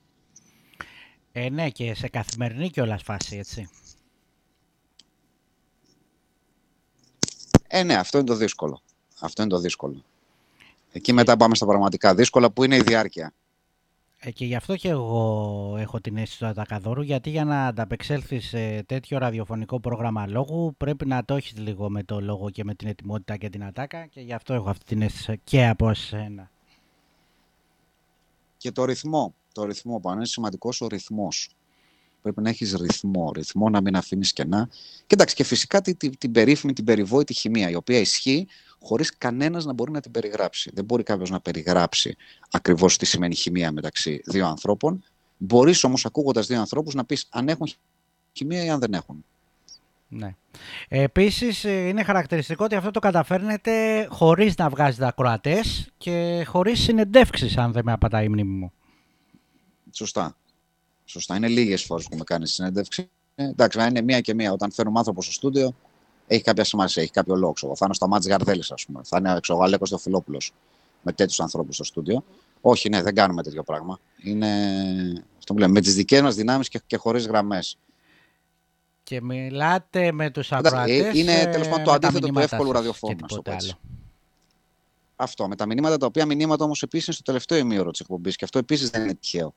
[1.32, 3.70] Ε, ναι, και σε καθημερινή κιόλας φάση, έτσι.
[7.76, 8.82] Ε, ναι, αυτό είναι το δύσκολο.
[9.20, 10.04] Αυτό είναι το δύσκολο.
[10.92, 13.34] Εκεί μετά πάμε στα πραγματικά δύσκολα που είναι η διάρκεια.
[14.20, 18.48] Ε, και γι' αυτό και εγώ έχω την αίσθηση του Ατακαδόρου, γιατί για να ανταπεξέλθεις
[18.48, 22.76] σε τέτοιο ραδιοφωνικό πρόγραμμα λόγου πρέπει να το έχεις λίγο με το λόγο και με
[22.76, 26.52] την ετοιμότητα και την ατάκα και γι' αυτό έχω αυτή την αίσθηση και από εσένα.
[28.58, 29.34] Και το ρυθμό.
[29.54, 31.50] Το ρυθμό πάνω είναι σημαντικός ο ρυθμός.
[32.24, 33.32] Πρέπει να έχεις ρυθμό.
[33.36, 34.70] Ρυθμό να μην αφήνεις κενά.
[35.08, 38.48] Κοίταξε και φυσικά την, την, την περίφημη, την περιβόητη χημεία, η οποία ισχύει
[38.80, 40.72] χωρίς κανένας να μπορεί να την περιγράψει.
[40.74, 42.16] Δεν μπορεί κάποιος να περιγράψει
[42.52, 45.04] ακριβώς τι σημαίνει χημεία μεταξύ δύο ανθρώπων.
[45.38, 47.68] Μπορείς όμως, ακούγοντας δύο ανθρώπους, να πεις αν έχουν
[48.34, 49.26] χημεία ή αν δεν έχουν.
[50.08, 50.36] Ναι.
[50.88, 57.58] Επίσης ε, είναι χαρακτηριστικό ότι αυτό το καταφέρνετε χωρίς να βγάζετε ακροατές και χωρίς συνεντεύξεις
[57.58, 58.72] αν δεν με απατάει η μνήμη μου.
[59.92, 60.38] Σωστά.
[61.14, 61.36] Σωστά.
[61.36, 63.10] Είναι λίγες φορές που με κάνεις συνέντευξη.
[63.36, 64.52] Ε, εντάξει, είναι μία και μία.
[64.52, 65.76] Όταν φέρνουμε άνθρωπο στο στούντιο,
[66.28, 67.54] έχει κάποια σημασία, έχει κάποιο λόγο.
[67.56, 69.02] Θα είναι ο Σταμάτη Γαρδέλης, ας πούμε.
[69.04, 70.54] Θα είναι ο Αλέκος Θεοφιλόπουλος
[71.02, 72.24] με τέτοιους ανθρώπους στο στούντιο.
[72.62, 74.00] Όχι, ναι, δεν κάνουμε τέτοιο πράγμα.
[74.24, 74.48] Είναι
[75.38, 77.78] αυτό που λέμε, με τις δικές μας δυνάμεις και, και χωρίς γραμμές.
[79.04, 80.98] Και μιλάτε με τους ακροατέ.
[80.98, 83.16] Ε, είναι τέλος πάντων το αντίθετο του εύκολου ραδιοφώνου.
[85.16, 85.48] Αυτό.
[85.48, 88.46] Με τα μηνύματα τα οποία μηνύματα όμως επίσης είναι στο τελευταίο ημίωρο της εκπομπής και
[88.46, 89.54] αυτό επίσης δεν είναι τυχαίο.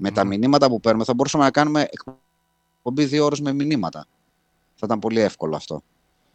[0.00, 4.06] Με τα μηνύματα που παίρνουμε θα μπορούσαμε να κάνουμε εκπομπή δύο ώρες με μηνύματα.
[4.74, 5.82] Θα ήταν πολύ εύκολο αυτό.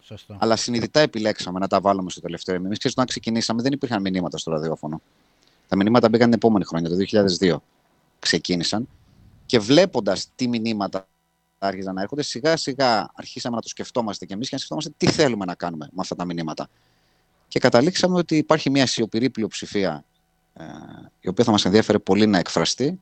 [0.02, 0.38] Σωστό.
[0.40, 2.74] Αλλά συνειδητά επιλέξαμε να τα βάλουμε στο τελευταίο ημίωρο.
[2.74, 5.02] Εμεί όταν ξεκινήσαμε δεν υπήρχαν μηνύματα στο ραδιόφωνο.
[5.68, 6.96] Τα μηνύματα μπήκαν την επόμενη χρονιά, το
[7.40, 7.58] 2002.
[8.20, 8.88] Ξεκίνησαν
[9.46, 11.08] και βλέποντας τι μηνύματα
[11.58, 15.08] άρχιζαν να έρχονται, σιγά σιγά αρχίσαμε να το σκεφτόμαστε και εμείς και να σκεφτόμαστε τι
[15.08, 16.70] θέλουμε να κάνουμε με αυτά τα μηνύματα.
[17.48, 20.06] Και καταλήξαμε ότι υπάρχει μια σιωπηρή πλειοψηφία
[20.54, 20.64] ε,
[21.20, 23.00] η οποία θα μας ενδιαφέρει πολύ να εκφραστεί.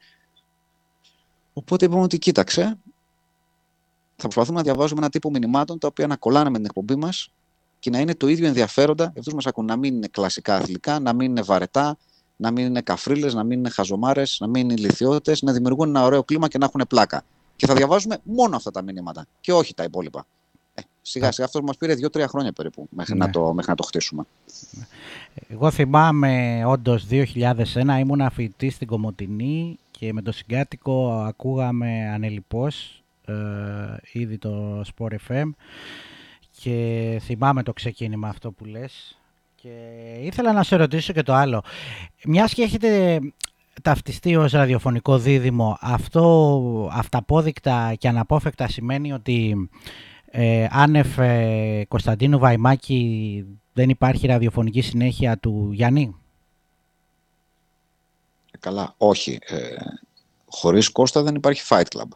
[1.53, 2.77] Οπότε είπαμε ότι κοίταξε,
[4.15, 7.31] θα προσπαθούμε να διαβάζουμε ένα τύπο μηνυμάτων τα οποία να κολλάνε με την εκπομπή μας
[7.79, 9.65] και να είναι το ίδιο ενδιαφέροντα για αυτού μας ακούν.
[9.65, 11.97] Να μην είναι κλασικά αθλικά, να μην είναι βαρετά,
[12.35, 16.03] να μην είναι καφρίλες, να μην είναι χαζομάρες, να μην είναι ηλικιώτε, να δημιουργούν ένα
[16.03, 17.23] ωραίο κλίμα και να έχουν πλάκα.
[17.55, 20.25] Και θα διαβάζουμε μόνο αυτά τα μηνύματα και όχι τα υπόλοιπα.
[20.73, 23.25] Ε, σιγά σιγά αυτός μας πήρε δύο-τρία χρόνια περίπου μέχρι, ναι.
[23.25, 24.23] να το, μέχρι να το χτίσουμε.
[25.47, 27.23] Εγώ θυμάμαι όντως 2001
[27.99, 33.33] ήμουν φοιτητή στην Κομωτινή και με το συγκάτοικο ακούγαμε ανελιπώς ε,
[34.11, 35.49] ήδη το Sport FM
[36.61, 39.19] και θυμάμαι το ξεκίνημα αυτό που λες
[39.55, 39.69] και
[40.21, 41.63] ήθελα να σε ρωτήσω και το άλλο.
[42.25, 43.19] Μιας και έχετε
[43.81, 49.69] ταυτιστεί ως ραδιοφωνικό δίδυμο, αυτό αυταπόδεικτα και αναπόφευκτα σημαίνει ότι
[50.25, 56.15] ε, άνευ ε, Κωνσταντίνου Βαϊμάκη δεν υπάρχει ραδιοφωνική συνέχεια του Γιάννη;
[58.61, 59.39] Ε, καλά, όχι.
[59.41, 59.75] Ε,
[60.45, 62.07] χωρίς Κώστα δεν υπάρχει Fight Club.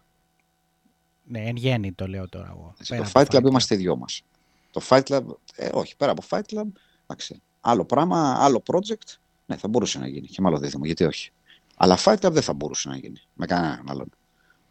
[1.23, 2.73] Ναι, εν γέννη το λέω τώρα εγώ.
[2.79, 4.23] Έτσι, το Fight Club, είμαστε οι δυο μας.
[4.71, 5.23] Το Fight Club,
[5.55, 6.65] ε, όχι, πέρα από Fight Club,
[7.03, 11.03] εντάξει, άλλο πράγμα, άλλο project, ναι, θα μπορούσε να γίνει και με άλλο δίδυμο, γιατί
[11.03, 11.31] όχι.
[11.75, 14.09] Αλλά Fight Club δεν θα μπορούσε να γίνει με κανέναν άλλον.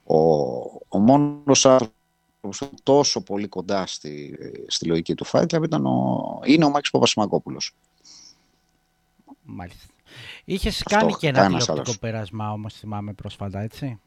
[0.05, 0.17] Ο,
[0.89, 1.67] ο μόνος
[2.83, 7.75] τόσο πολύ κοντά στη, στη λογική του Fight Club ήταν ο, είναι ο Μάκης Παπασημακόπουλος.
[9.43, 9.94] Μάλιστα.
[10.45, 13.99] Είχες κάνει και ένα τηλεοπτικό πέρασμα όμως θυμάμαι πρόσφατα, έτσι;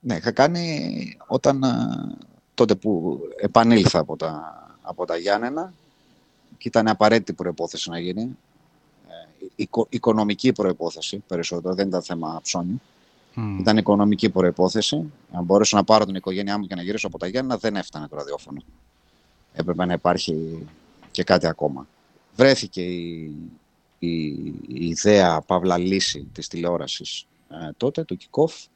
[0.00, 1.60] Ναι, είχα κάνει όταν
[2.54, 5.72] τότε που επανήλθα από τα, από τα Γιάννενα
[6.58, 8.36] και ήταν απαραίτητη προϋπόθεση να γίνει.
[9.08, 12.80] Ε, οικο, οικονομική προϋπόθεση περισσότερο, δεν ήταν θέμα ψώνιου.
[13.36, 13.56] Mm.
[13.60, 15.12] Ήταν οικονομική προπόθεση.
[15.32, 18.08] Αν μπορέσω να πάρω την οικογένειά μου και να γυρίσω από τα Γιάννα, δεν έφτανε
[18.08, 18.62] το ραδιόφωνο.
[19.52, 20.66] Έπρεπε να υπάρχει
[21.10, 21.86] και κάτι ακόμα.
[22.36, 23.34] Βρέθηκε η,
[23.98, 24.26] η,
[24.66, 28.66] η ιδέα, παύλα λύση της τηλεόρασης ε, τότε, το kick-off.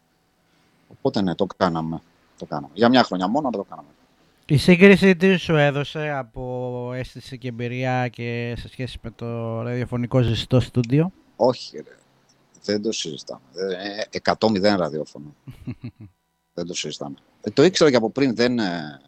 [0.89, 2.01] Οπότε ναι, το κάναμε.
[2.39, 2.73] το κάναμε.
[2.75, 3.89] Για μια χρονιά μόνο, αλλά το κάναμε.
[4.47, 10.21] Η σύγκριση τι σου έδωσε από αίσθηση και εμπειρία και σε σχέση με το ραδιοφωνικό
[10.21, 11.97] ζεστό στούντιο; Όχι, ρε
[12.65, 13.41] Δεν το συζητάμε.
[14.23, 15.35] 100-0 ε, ραδιόφωνο.
[16.55, 17.17] δεν το συζητάμε.
[17.41, 19.01] Ε, το ήξερα και από πριν, δεν, ε,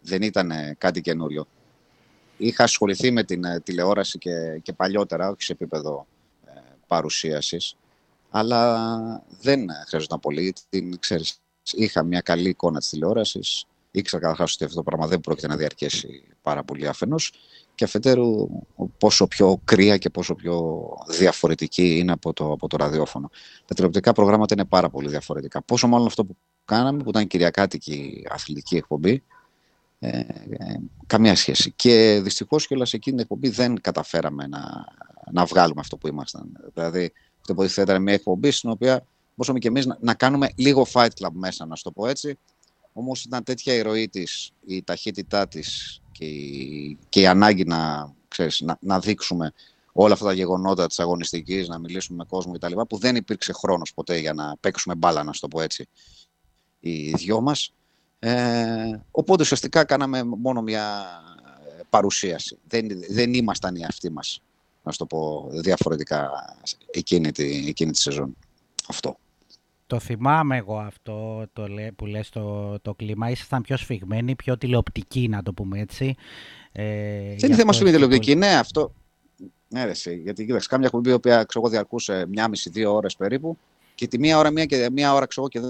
[0.00, 1.46] δεν ήταν κάτι καινούριο.
[2.44, 6.06] Είχα ασχοληθεί με την τηλεόραση και, και παλιότερα, όχι σε επίπεδο
[6.46, 6.50] ε,
[6.86, 7.76] παρουσίασης,
[8.30, 8.88] αλλά
[9.40, 10.54] δεν χρειαζόταν πολύ.
[10.68, 11.40] Την, ξέρεις,
[11.72, 15.56] είχα μια καλή εικόνα της τηλεόρασης, ήξερα καταρχάς ότι αυτό το πράγμα δεν πρόκειται να
[15.56, 17.32] διαρκέσει πάρα πολύ αφενός
[17.74, 18.48] και αφετέρου
[18.98, 23.30] πόσο πιο κρύα και πόσο πιο διαφορετική είναι από το, από το ραδιόφωνο.
[23.64, 25.62] Τα τηλεοπτικά προγράμματα είναι πάρα πολύ διαφορετικά.
[25.62, 29.22] Πόσο μάλλον αυτό που κάναμε, που ήταν κυριακάτικη αθλητική εκπομπή,
[30.04, 30.18] ε,
[30.50, 31.72] ε, καμία σχέση.
[31.76, 34.84] Και δυστυχώς κιόλας εκείνη την εκπομπή δεν καταφέραμε να,
[35.32, 36.70] να βγάλουμε αυτό που ήμασταν.
[36.74, 37.12] Δηλαδή,
[37.48, 41.30] αυτό ήταν μια εκπομπή στην οποία μπορούσαμε κι εμείς να, να, κάνουμε λίγο fight club
[41.32, 42.38] μέσα, να σου το πω έτσι.
[42.92, 46.26] Όμως ήταν τέτοια η ροή της, η ταχύτητά της και,
[47.08, 49.52] και η ανάγκη να, ξέρεις, να, να δείξουμε
[49.92, 52.80] όλα αυτά τα γεγονότα της αγωνιστικής, να μιλήσουμε με κόσμο κτλ.
[52.88, 55.88] που δεν υπήρξε χρόνος ποτέ για να παίξουμε μπάλα, να σου το πω έτσι,
[56.80, 57.72] οι δυο μας.
[58.26, 61.04] Ε, οπότε ουσιαστικά κάναμε μόνο μια
[61.90, 62.58] παρουσίαση.
[62.68, 64.42] Δεν, δεν ήμασταν οι αυτοί μας,
[64.82, 66.30] να σου το πω διαφορετικά,
[66.90, 68.36] εκείνη τη, εκείνη τη σεζόν.
[68.88, 69.16] Αυτό.
[69.86, 73.30] Το θυμάμαι εγώ αυτό το που λες το, το κλίμα.
[73.30, 76.14] Ήσασταν πιο σφιγμένοι, πιο τηλεοπτικοί, να το πούμε έτσι.
[76.72, 78.34] Ε, δεν είναι θέμα σου τηλεοπτική.
[78.34, 78.94] Ναι, αυτό.
[79.68, 83.58] Ναι, ρε, γιατί κοίταξε, κάμια εκπομπή η οποία ξέρω, διαρκούσε μία μισή-δύο ώρες περίπου
[83.94, 85.60] και τη μία ώρα, μία, και, μία ώρα ξέρω, και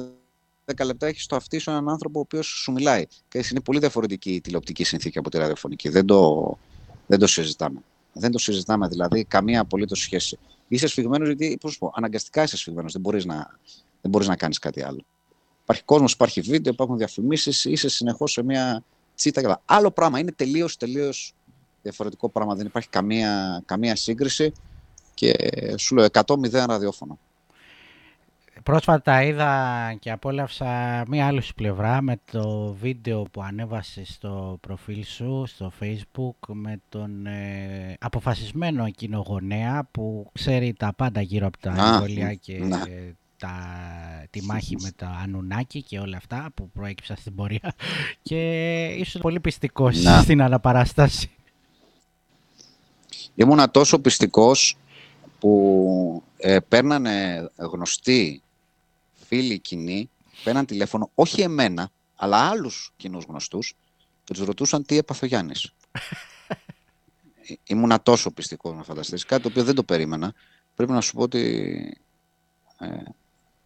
[0.65, 3.05] 10 λεπτά έχεις στο αυτί σου έναν άνθρωπο ο οποίος σου μιλάει.
[3.29, 5.89] Και είναι πολύ διαφορετική η τηλεοπτική συνθήκη από τη ραδιοφωνική.
[5.89, 6.59] Δεν το,
[7.07, 7.83] δεν το συζητάμε.
[8.13, 10.39] Δεν το συζητάμε δηλαδή καμία απολύτως σχέση.
[10.69, 12.93] Είσαι σφιγμένος γιατί, πώς πω, αναγκαστικά είσαι σφιγμένος.
[12.93, 13.59] Δεν μπορείς να,
[14.01, 15.05] δεν μπορείς να κάνεις κάτι άλλο.
[15.63, 19.53] Υπάρχει κόσμος, υπάρχει βίντεο, υπάρχουν διαφημίσεις, είσαι συνεχώς σε μια τσίτα κλπ.
[19.65, 20.19] Άλλο πράγμα.
[20.19, 21.35] Είναι τελείως τελείως
[21.83, 22.55] διαφορετικό πράγμα.
[22.55, 24.53] Δεν υπάρχει καμία, καμία σύγκριση
[25.15, 25.35] και
[25.79, 27.19] σου λέω 100-0 ραδιόφωνο.
[28.65, 35.45] Πρόσφατα είδα και απόλαυσα μία άλλη πλευρά με το βίντεο που ανέβασε στο προφίλ σου
[35.47, 41.75] στο facebook με τον ε, αποφασισμένο εκείνο γονέα που ξέρει τα πάντα γύρω από τα
[41.79, 42.87] εμβόλια και να.
[43.39, 43.55] τα,
[44.31, 47.75] τη μάχη με τα Ανουνάκη και όλα αυτά που προέκυψαν στην πορεία
[48.23, 51.31] και ήσουν πολύ πιστικός στην αναπαράσταση.
[53.35, 54.77] Ήμουνα τόσο πιστικός
[55.39, 58.39] που ε, παίρνανε γνωστοί
[59.27, 60.11] φίλοι κοινοί
[60.45, 63.75] παίρναν τηλέφωνο, όχι εμένα, αλλά άλλους κοινούς γνωστούς
[64.25, 65.73] και τους ρωτούσαν τι έπαθε ο Γιάννης.
[67.65, 69.27] Ήμουνα τόσο πιστικός να φανταστεί.
[69.27, 70.35] Κάτι το οποίο δεν το περίμενα.
[70.75, 71.41] Πρέπει να σου πω ότι
[72.79, 72.89] ε,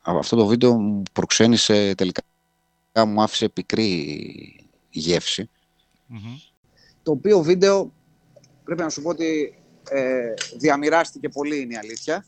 [0.02, 2.22] αυτό το βίντεο μου προξένησε τελικά.
[3.06, 4.68] Μου άφησε πικρή
[7.02, 7.92] Το οποίο βίντεο
[8.64, 9.58] πρέπει να σου πω ότι
[9.90, 12.24] ε, διαμοιράστηκε πολύ είναι η αλήθεια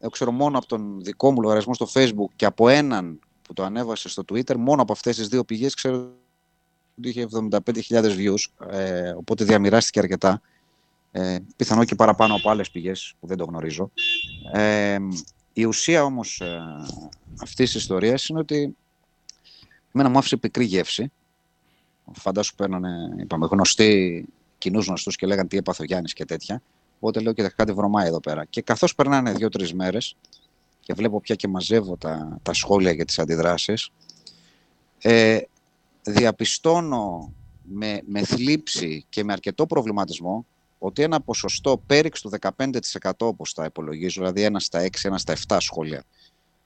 [0.00, 3.62] εγώ ξέρω μόνο από τον δικό μου λογαριασμό στο facebook και από έναν που το
[3.64, 6.12] ανέβασε στο twitter, μόνο από αυτές τις δύο πηγές ξέρω
[6.98, 10.40] ότι είχε 75.000 views, ε, οπότε διαμοιράστηκε αρκετά.
[11.12, 13.90] Ε, πιθανό και παραπάνω από άλλες πηγές που δεν το γνωρίζω.
[14.52, 14.98] Ε,
[15.52, 16.60] η ουσία όμως ε,
[17.40, 18.76] αυτής της ιστορίας είναι ότι
[19.94, 21.12] εμένα μου άφησε πικρή γεύση.
[22.12, 24.24] Φαντάσου παίρνανε, είπαμε, γνωστοί,
[24.58, 26.62] κοινούς γνωστούς και λέγανε τι έπαθε ο Γιάννης και τέτοια.
[27.02, 28.44] Οπότε λέω και κάτι βρωμάει εδώ πέρα.
[28.44, 30.16] Και καθώς περνάνε δύο-τρεις μέρες
[30.80, 33.90] και βλέπω πια και μαζεύω τα, τα σχόλια για τις αντιδράσεις,
[34.98, 35.40] ε,
[36.02, 37.32] διαπιστώνω
[37.62, 40.46] με, με θλίψη και με αρκετό προβληματισμό
[40.78, 45.36] ότι ένα ποσοστό πέριξ του 15% όπως τα υπολογίζω, δηλαδή ένα στα 6, ένα στα
[45.48, 46.04] 7 σχόλια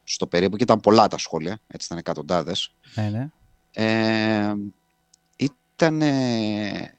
[0.05, 3.29] στο περίπου, και ήταν πολλά τα σχόλια, έτσι ήταν εκατοντάδες, ναι, ναι.
[3.73, 4.55] Ε,
[5.37, 6.99] ήταν ε,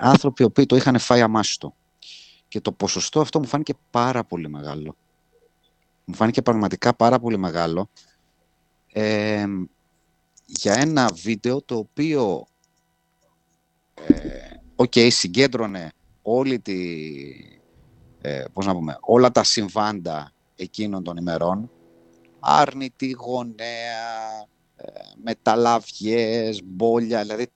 [0.00, 1.74] άνθρωποι οι το είχαν φάει αμάστο.
[2.54, 4.96] Και το ποσοστό αυτό μου φάνηκε πάρα πολύ μεγάλο.
[6.04, 7.88] Μου φάνηκε πραγματικά πάρα πολύ μεγάλο
[8.92, 9.46] ε,
[10.46, 12.46] για ένα βίντεο το οποίο
[14.94, 16.76] ε, συγκέντρωνε όλη τη,
[18.20, 21.70] ε, πώς να πούμε, όλα τα συμβάντα εκείνων των ημερών
[22.40, 24.40] άρνητη γονέα,
[24.76, 24.90] ε,
[25.22, 27.50] μεταλαβιές, μπόλια, δηλαδή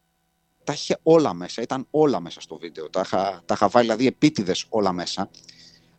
[0.68, 2.90] τα είχε όλα μέσα, ήταν όλα μέσα στο βίντεο.
[2.90, 5.30] Τα είχα, τα είχα βάλει δηλαδή επίτηδες όλα μέσα.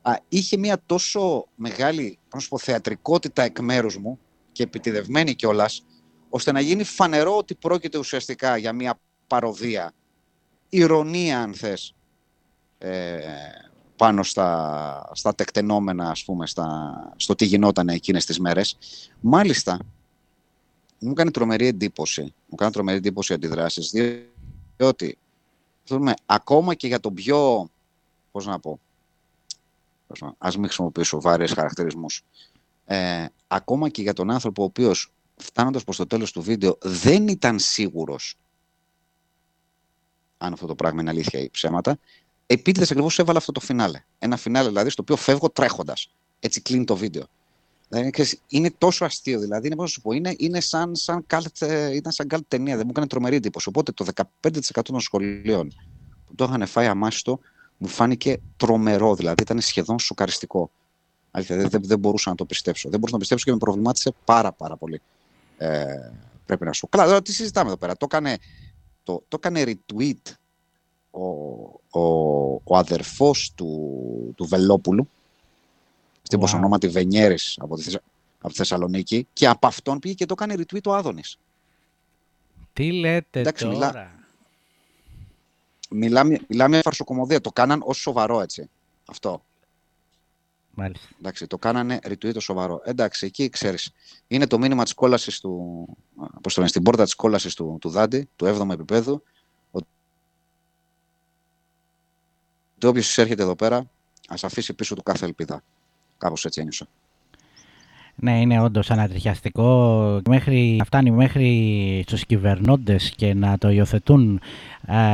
[0.01, 4.19] Α, είχε μια τόσο μεγάλη πώς πω, θεατρικότητα εκ μέρους μου
[4.51, 5.85] και επιτιδευμένη κιόλας,
[6.29, 9.93] ώστε να γίνει φανερό ότι πρόκειται ουσιαστικά για μια παροδία,
[10.69, 11.95] ηρωνία αν θες,
[12.77, 13.19] ε,
[13.95, 18.77] πάνω στα, στα τεκτενόμενα, ας πούμε, στα, στο τι γινόταν εκείνες τις μέρες.
[19.19, 19.79] Μάλιστα,
[20.99, 23.91] μου κάνει τρομερή εντύπωση, μου κάνει τρομερή εντύπωση οι αντιδράσεις,
[24.79, 25.17] διότι
[26.25, 27.69] ακόμα και για τον πιο,
[28.31, 28.79] πώς να πω,
[30.37, 32.21] ας μην χρησιμοποιήσω βάρες χαρακτηρισμούς.
[32.85, 37.27] Ε, ακόμα και για τον άνθρωπο ο οποίος φτάνοντας προς το τέλος του βίντεο δεν
[37.27, 38.35] ήταν σίγουρος
[40.37, 41.99] αν αυτό το πράγμα είναι αλήθεια ή ψέματα,
[42.45, 44.03] επίτηδες ακριβώς έβαλα αυτό το φινάλε.
[44.19, 46.11] Ένα φινάλε δηλαδή στο οποίο φεύγω τρέχοντας.
[46.39, 47.23] Έτσι κλείνει το βίντεο.
[47.89, 51.95] Δηλαδή, είναι τόσο αστείο, δηλαδή, είναι, πώς σου πω, είναι, είναι σαν, σαν, καλτ, ε,
[51.95, 53.69] ήταν σαν καλτ ταινία, δεν μου έκανε τρομερή εντύπωση.
[53.69, 54.05] Οπότε το
[54.41, 55.73] 15% των σχολείων
[56.25, 57.39] που το είχαν φάει αμάστο,
[57.77, 60.71] μου φάνηκε τρομερό, δηλαδή ήταν σχεδόν σοκαριστικό.
[61.31, 62.89] Αλήθεια, δεν, δεν μπορούσα να το πιστέψω.
[62.89, 65.01] Δεν μπορούσα να πιστέψω και με προβλημάτισε πάρα πάρα πολύ.
[65.57, 65.85] Ε,
[66.45, 67.97] πρέπει να σου Καλά, τώρα τι συζητάμε εδώ πέρα.
[67.97, 68.37] Το έκανε,
[69.03, 70.33] το, το έκανε retweet
[71.11, 71.25] ο,
[71.99, 75.09] ο, ο αδερφός του, του Βελόπουλου,
[76.29, 76.53] στην wow.
[76.53, 77.95] ονόματι Βενιέρης από τη,
[78.37, 81.37] από τη Θεσσαλονίκη και από αυτόν πήγε και το έκανε retweet ο Άδωνης.
[82.73, 84.11] Τι λέτε Εντάξει, τώρα; Μιλά,
[85.89, 87.41] μιλάμε, μιλάμε μια φαρσοκομωδία.
[87.41, 88.69] Το κάναν ως σοβαρό έτσι.
[89.05, 89.43] Αυτό.
[90.73, 91.07] Μάλιστα.
[91.19, 92.81] Εντάξει, το κάνανε retweet το σοβαρό.
[92.85, 93.91] Εντάξει, εκεί ξέρεις.
[94.27, 97.89] Είναι το μήνυμα της κόλασης του, πώς το λένε, στην πόρτα της κόλασης του, του
[97.89, 99.23] Δάντη, του 7ου επίπεδου,
[99.71, 99.87] ότι
[102.83, 103.89] όποιος έρχεται εδώ πέρα,
[104.27, 105.63] ας αφήσει πίσω του κάθε ελπίδα.
[106.19, 106.87] Κάπως έτσι ένιωσα.
[108.21, 110.21] Ναι, είναι όντως ανατριχιαστικό.
[110.29, 114.39] Μέχρι, φτάνει μέχρι στους κυβερνώντες και να το υιοθετούν,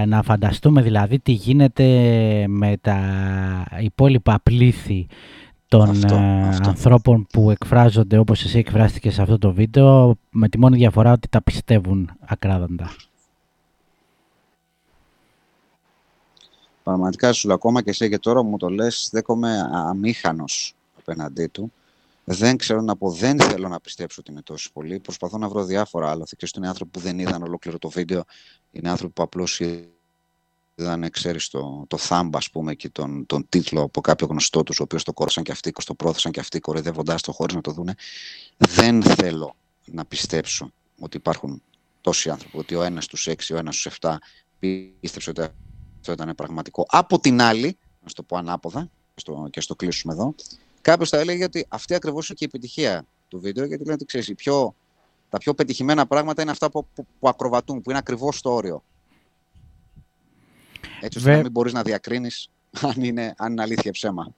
[0.06, 1.86] να φανταστούμε δηλαδή τι γίνεται
[2.48, 3.00] με τα
[3.80, 5.08] υπόλοιπα πλήθη
[5.68, 6.02] των
[6.66, 11.28] ανθρώπων που εκφράζονται όπως εσύ εκφράστηκες σε αυτό το βίντεο με τη μόνη διαφορά ότι
[11.28, 12.96] τα πιστεύουν ακράδαντα.
[16.84, 21.74] Πραγματικά σου λέω ακόμα και εσύ και τώρα μου το λες, δέκομαι αμήχανος απέναντί του.
[22.24, 25.00] Δεν ξέρω να πω, δεν θέλω να πιστέψω ότι είναι τόσο πολύ.
[25.00, 26.26] Προσπαθώ να βρω διάφορα άλλα.
[26.38, 28.24] Και είναι άνθρωποι που δεν είδαν ολόκληρο το βίντεο.
[28.72, 29.62] Είναι άνθρωποι που απλώς
[30.76, 34.80] είδαν, ξέρεις, το, το thumb, ας πούμε, και τον, τον τίτλο από κάποιο γνωστό τους,
[34.80, 37.72] ο οποίος το κόρωσαν και αυτοί, το πρόθεσαν και αυτοί, κοροϊδεύοντάς το χωρίς να το
[37.72, 37.96] δούνε.
[38.58, 41.62] Δεν θέλω να πιστέψω ότι υπάρχουν
[42.02, 44.16] τόσοι άνθρωποι, ότι ο ένας στους έξι, ο ένας στους 7
[44.60, 45.42] πίστεψε ότι
[46.00, 46.86] αυτό ήταν πραγματικό.
[46.90, 50.36] Από την άλλη, να το πω ανάποδα, στο, και στο κλείσουμε εδώ,
[50.86, 54.06] κάποιος θα έλεγε ότι αυτή ακριβώς είναι και η επιτυχία του βίντεο, γιατί λένε ότι
[54.06, 54.76] ξέρεις, πιο,
[55.30, 58.84] τα πιο πετυχημένα πράγματα είναι αυτά που, που, που ακροβατούν, που είναι ακριβώς στο όριο.
[61.02, 61.36] Έτσι ώστε Βε...
[61.36, 62.50] να μην μπορείς να διακρίνεις
[62.96, 64.34] αν είναι, αν είναι αλήθεια ψέμα.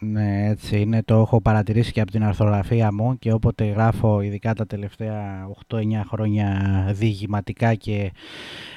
[0.00, 1.02] Ναι, έτσι είναι.
[1.02, 5.82] Το έχω παρατηρήσει και από την αρθρογραφία μου και όποτε γράφω, ειδικά τα τελευταία 8-9
[6.06, 6.60] χρόνια
[6.92, 8.12] διηγηματικά και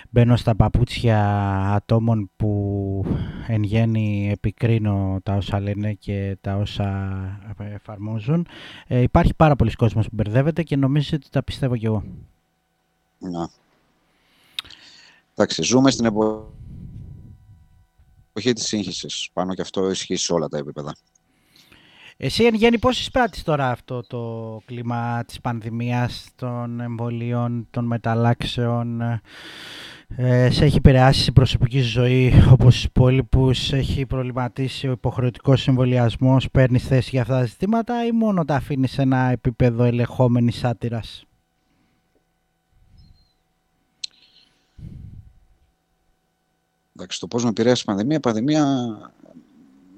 [0.10, 1.20] μπαίνω στα παπούτσια
[1.74, 3.06] ατόμων που
[3.48, 8.48] εν γέννη επικρίνω τα όσα λένε και τα όσα εφαρμόζουν.
[8.88, 12.04] Ε, υπάρχει πάρα πολλοί κόσμος που μπερδεύεται και νομίζω ότι τα πιστεύω κι εγώ.
[13.18, 13.50] Να.
[15.34, 16.44] Εντάξει, ζούμε στην εποχή
[18.54, 19.30] της σύγχυσης.
[19.34, 20.96] Πάνω και αυτό ισχύει σε όλα τα επίπεδα.
[22.22, 29.02] Εσύ εν γέννη πώς εισπράττεις τώρα αυτό το κλίμα της πανδημίας, των εμβολίων, των μεταλλάξεων,
[30.16, 36.50] ε, σε έχει επηρεάσει η προσωπική ζωή όπως στους υπόλοιπους, έχει προβληματίσει ο υποχρεωτικός εμβολιασμός,
[36.52, 41.24] παίρνεις θέση για αυτά τα ζητήματα ή μόνο τα αφήνεις σε ένα επίπεδο ελεγχόμενης σάτυρας;
[46.96, 48.66] Εντάξει, το πώς με επηρέασε η πανδημία, η πανδημία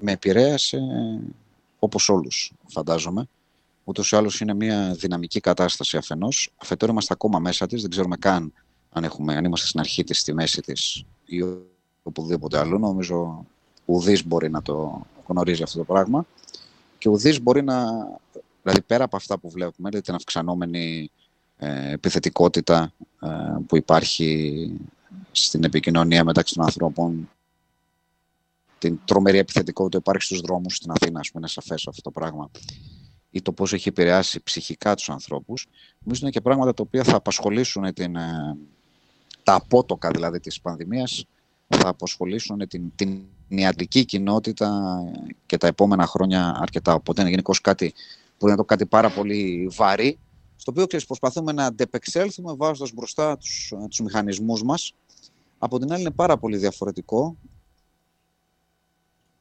[0.00, 0.78] με επηρέασε
[1.78, 3.28] όπως όλους φαντάζομαι.
[3.84, 6.52] Ούτως ή άλλως είναι μια δυναμική κατάσταση αφενός.
[6.56, 8.52] Αφετέρου είμαστε ακόμα μέσα της, δεν ξέρουμε καν
[8.92, 11.44] αν, έχουμε, αν είμαστε στην αρχή της, στη μέση της ή
[12.02, 12.78] οπουδήποτε άλλο.
[12.78, 13.46] Νομίζω
[13.84, 16.26] ουδής μπορεί να το γνωρίζει αυτό το πράγμα.
[16.98, 17.84] Και ουδής μπορεί να,
[18.62, 21.10] δηλαδή πέρα από αυτά που βλέπουμε, δηλαδή την αυξανόμενη
[21.58, 23.28] ε, επιθετικότητα ε,
[23.66, 24.70] που υπάρχει
[25.32, 27.30] στην επικοινωνία μεταξύ των ανθρώπων,
[28.78, 32.10] την τρομερή επιθετικότητα που υπάρχει στους δρόμους στην Αθήνα, ας πούμε, είναι σαφές αυτό το
[32.10, 32.50] πράγμα,
[33.30, 35.66] ή το πώς έχει επηρεάσει ψυχικά τους ανθρώπους,
[35.98, 38.56] νομίζω είναι και πράγματα τα οποία θα απασχολήσουν την, ε,
[39.42, 41.24] τα απότοκα δηλαδή της πανδημίας,
[41.68, 45.00] θα απασχολήσουν την, την ιατρική κοινότητα
[45.46, 46.94] και τα επόμενα χρόνια αρκετά.
[46.94, 47.92] Οπότε είναι γενικώ κάτι
[48.38, 50.18] που είναι το κάτι πάρα πολύ βαρύ,
[50.56, 54.94] στο οποίο ξέρεις, προσπαθούμε να αντεπεξέλθουμε βάζοντας μπροστά τους, τους μηχανισμούς μας.
[55.58, 57.36] Από την άλλη είναι πάρα πολύ διαφορετικό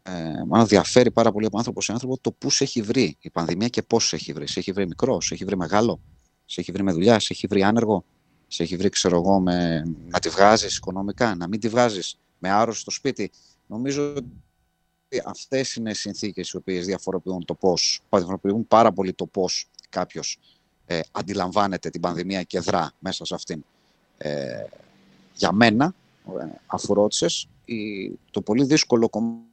[0.04, 3.30] ε, μάλλον διαφέρει πάρα πολύ από άνθρωπο σε άνθρωπο το πού σε έχει βρει η
[3.30, 4.48] πανδημία και πώς σε έχει βρει.
[4.48, 6.00] Σε έχει βρει μικρό, σε έχει βρει μεγάλο,
[6.46, 8.04] σε έχει βρει με δουλειά, σε έχει βρει άνεργο,
[8.54, 12.50] σε έχει βρει, ξέρω εγώ, με, να τη βγάζεις οικονομικά, να μην τη βγάζεις με
[12.50, 13.32] άρρωστο στο σπίτι.
[13.68, 19.70] Νομίζω ότι αυτές είναι συνθήκες οι οποίες διαφοροποιούν το πώς, διαφοροποιούν πάρα πολύ το πώς
[19.90, 20.38] κάποιος
[20.86, 23.64] ε, αντιλαμβάνεται την πανδημία και δρά μέσα σε αυτήν.
[24.18, 24.64] Ε,
[25.36, 25.94] για μένα,
[26.40, 27.48] ε, αφού ρώτησες,
[28.32, 29.46] το πολύ δύσκολο κομμάτι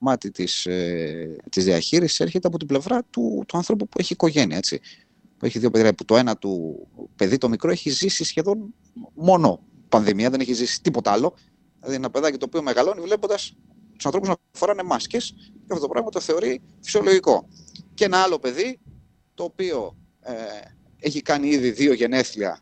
[0.00, 4.56] κομμάτι της, ε, της διαχείρισης έρχεται από την πλευρά του, του ανθρώπου που έχει οικογένεια,
[4.56, 4.80] έτσι.
[5.40, 8.74] Που έχει δύο παιδιά, που το ένα του παιδί, το μικρό, έχει ζήσει σχεδόν
[9.14, 11.34] μόνο πανδημία, δεν έχει ζήσει τίποτα άλλο.
[11.78, 13.56] Δηλαδή ένα παιδάκι το οποίο μεγαλώνει βλέποντας
[13.96, 17.48] τους ανθρώπους να φοράνε μάσκες και αυτό το πράγμα το θεωρεί φυσιολογικό.
[17.94, 18.78] Και ένα άλλο παιδί
[19.34, 20.32] το οποίο ε,
[20.98, 22.60] έχει κάνει ήδη δύο γενέθλια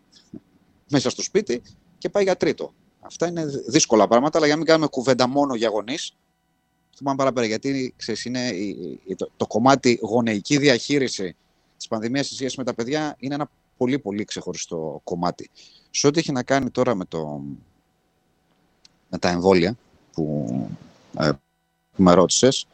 [0.91, 1.63] μέσα στο σπίτι
[1.99, 2.75] και πάει για τρίτο.
[3.01, 6.17] Αυτά είναι δύσκολα πράγματα, αλλά για να μην κάνουμε κουβέντα μόνο για γονείς,
[6.91, 7.47] το πάμε παραπέρα.
[7.47, 8.53] Γιατί ξέρεις, είναι
[9.17, 11.37] το, το κομμάτι γονεϊκή διαχείριση
[11.79, 15.51] της πανδημίας σε σχέση με τα παιδιά είναι ένα πολύ πολύ ξεχωριστό κομμάτι.
[15.91, 17.43] Σε ό,τι έχει να κάνει τώρα με, το,
[19.09, 19.77] με τα εμβόλια
[20.13, 20.47] που,
[21.19, 21.31] ε,
[21.97, 22.67] που με ρώτησες,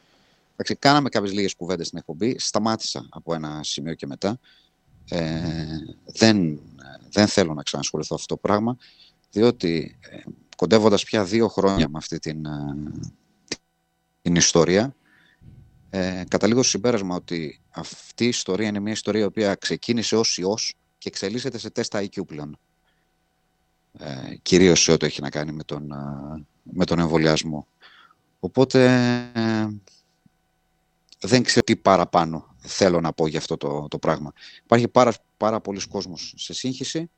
[0.79, 2.39] κάναμε κάποιες λίγες κουβέντες στην εκπομπή.
[2.39, 4.39] Σταμάτησα από ένα σημείο και μετά.
[5.09, 6.61] Ε, δεν,
[7.11, 8.77] δεν θέλω να ξανασχοληθώ αυτό το πράγμα,
[9.31, 10.19] διότι ε,
[10.57, 12.77] κοντεύοντας πια δύο χρόνια με αυτή την, ε,
[14.23, 14.95] την ιστορία,
[15.97, 20.39] ε, καταλήγω στο συμπέρασμα ότι αυτή η ιστορία είναι μια ιστορία η οποία ξεκίνησε ως
[20.39, 22.59] ιός και εξελίσσεται σε τεστ IQ πλέον.
[23.99, 27.67] Ε, κυρίως σε ό,τι έχει να κάνει με τον, ε, με τον εμβολιασμό.
[28.41, 28.85] Οπότε
[29.35, 29.69] ε,
[31.21, 34.33] δεν ξέρω τι παραπάνω θέλω να πω για αυτό το, το πράγμα.
[34.65, 37.11] Υπάρχει πάρα, πάρα πολλοί κόσμος σε σύγχυση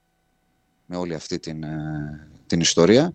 [0.87, 3.12] με όλη αυτή την, ε, την ιστορία.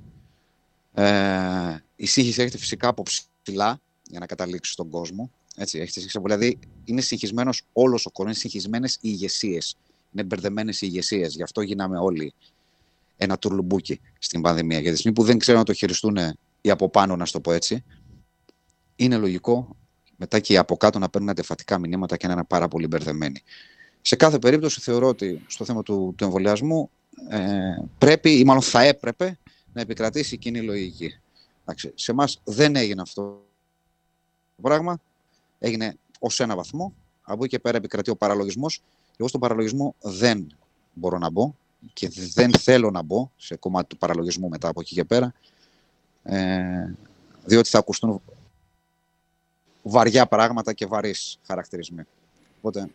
[0.93, 3.03] Ε, η σύγχυση έρχεται φυσικά από
[3.43, 5.31] ψηλά για να καταλήξει στον κόσμο.
[5.55, 9.77] Έτσι, έχετε δηλαδή είναι συγχυσμένος όλος ο κόσμος, είναι συγχυσμένες οι ηγεσίες.
[10.13, 11.35] Είναι μπερδεμένες οι ηγεσίες.
[11.35, 12.33] Γι' αυτό γίναμε όλοι
[13.17, 14.77] ένα τουρλουμπούκι στην πανδημία.
[14.77, 16.17] Γιατί τη στιγμή που δεν ξέρουν να το χειριστούν
[16.61, 17.83] οι από πάνω, να το πω έτσι,
[18.95, 19.75] είναι λογικό
[20.15, 23.43] μετά και οι από κάτω να παίρνουν αντεφατικά μηνύματα και να είναι πάρα πολύ μπερδεμένοι.
[24.01, 26.89] Σε κάθε περίπτωση θεωρώ ότι στο θέμα του, του εμβολιασμού
[27.29, 29.37] ε, πρέπει ή μάλλον θα έπρεπε
[29.73, 31.19] να επικρατήσει η κοινή λογική.
[31.61, 33.21] Εντάξει, σε εμάς δεν έγινε αυτό
[34.55, 34.99] το πράγμα.
[35.63, 36.93] Έγινε ως ένα βαθμό.
[37.21, 38.81] Από εκεί και πέρα επικρατεί ο παραλογισμός.
[39.17, 40.47] Εγώ στον παραλογισμό δεν
[40.93, 41.53] μπορώ να μπω
[41.93, 45.33] και δεν θέλω να μπω σε κομμάτι του παραλογισμού μετά από εκεί και πέρα.
[46.23, 46.93] Ε,
[47.45, 48.21] διότι θα ακουστούν
[49.81, 52.03] βαριά πράγματα και βαρύς χαρακτηρισμοί.
[52.57, 52.91] Οπότε,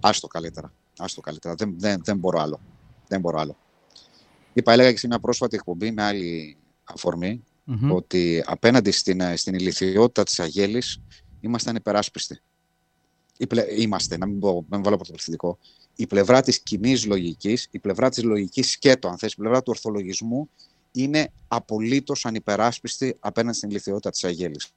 [0.00, 0.72] άστο καλύτερα.
[0.98, 1.54] Άστο καλύτερα.
[1.54, 2.60] Δεν, δεν, δεν μπορώ άλλο.
[3.08, 3.56] Δεν μπορώ άλλο.
[4.52, 6.56] Είπα, έλεγα και σε μια πρόσφατη εκπομπή με άλλη
[7.90, 11.00] ότι απέναντι στην, στην ηλικιότητα της Αγέλης
[11.42, 12.40] ήμασταν υπεράσπιστοι.
[13.78, 15.58] Είμαστε, να μην, πω, να μην βάλω πρωτοπληθυντικό.
[15.96, 19.70] Η πλευρά της κοινής λογικής, η πλευρά της λογικής σκέτο, αν θες, η πλευρά του
[19.74, 20.50] ορθολογισμού
[20.92, 24.68] είναι απολύτως ανυπεράσπιστη απέναντι στην ηλικιότητα της Αγέλης.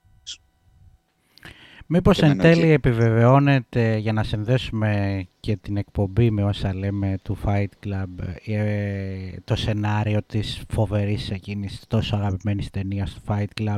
[1.88, 7.86] Μήπως εν τέλει επιβεβαιώνεται, για να συνδέσουμε και την εκπομπή με όσα λέμε του Fight
[7.86, 13.78] Club, ε, το σενάριο της φοβερής εκείνης τόσο αγαπημένης ταινίας του Fight Club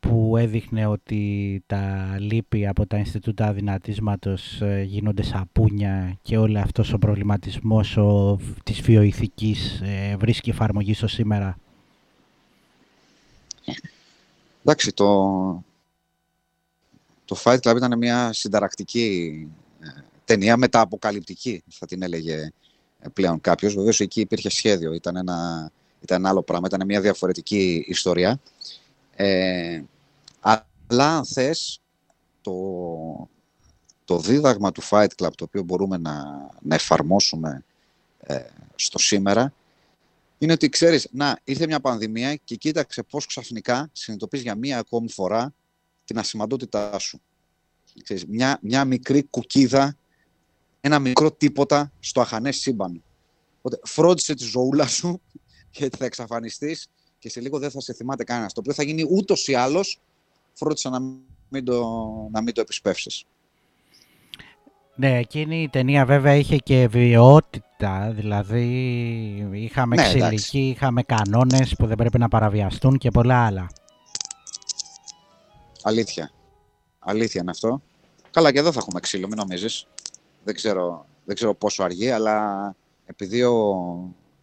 [0.00, 6.92] που έδειχνε ότι τα λύπη από τα Ινστιτούτα Αδυνατίσματος ε, γίνονται σαπούνια και όλο αυτός
[6.92, 11.58] ο προβληματισμός ο, της βιοειθικής ε, βρίσκει εφαρμογή στο σήμερα.
[14.62, 15.06] Εντάξει, το,
[17.30, 19.48] το Fight Club ήταν μια συνταρακτική
[19.80, 19.86] ε,
[20.24, 22.52] ταινία, μεταποκαλυπτική θα την έλεγε
[22.98, 23.74] ε, πλέον κάποιος.
[23.74, 28.40] Βεβαίως εκεί υπήρχε σχέδιο, ήταν ένα, ήταν άλλο πράγμα, ήταν μια διαφορετική ιστορία.
[29.16, 29.82] Ε,
[30.40, 31.80] αλλά αν θες,
[32.40, 32.52] το,
[34.04, 36.24] το δίδαγμα του Fight Club, το οποίο μπορούμε να,
[36.60, 37.64] να εφαρμόσουμε
[38.20, 38.40] ε,
[38.74, 39.52] στο σήμερα,
[40.38, 45.10] είναι ότι ξέρεις, να, ήρθε μια πανδημία και κοίταξε πώς ξαφνικά συνειδητοποιείς για μία ακόμη
[45.10, 45.54] φορά
[46.10, 47.20] την ασημαντότητά σου.
[48.02, 49.96] Ξέρεις, μια, μια μικρή κουκίδα,
[50.80, 53.02] ένα μικρό τίποτα στο αχανές σύμπαν.
[53.58, 55.20] Οπότε φρόντισε τη ζωούλα σου
[55.76, 58.52] γιατί θα εξαφανιστείς και σε λίγο δεν θα σε θυμάται κανένας.
[58.52, 60.00] Το οποίο θα γίνει ούτως ή άλλως,
[60.52, 61.00] φρόντισε να
[61.48, 61.84] μην το,
[62.32, 63.24] να μην το επισπεύσεις.
[64.94, 68.68] Ναι, εκείνη η ταινία βέβαια είχε και βιαιότητα, δηλαδή
[69.52, 73.70] είχαμε ναι, ξυλική, είχαμε κανόνες που δεν πρέπει να παραβιαστούν και πολλά άλλα.
[75.82, 76.30] Αλήθεια.
[76.98, 77.82] Αλήθεια είναι αυτό.
[78.30, 79.86] Καλά, και εδώ θα έχουμε ξύλο, μην νομίζεις.
[80.44, 83.54] Δεν ξέρω, δεν ξέρω πόσο αργεί, αλλά επειδή ο,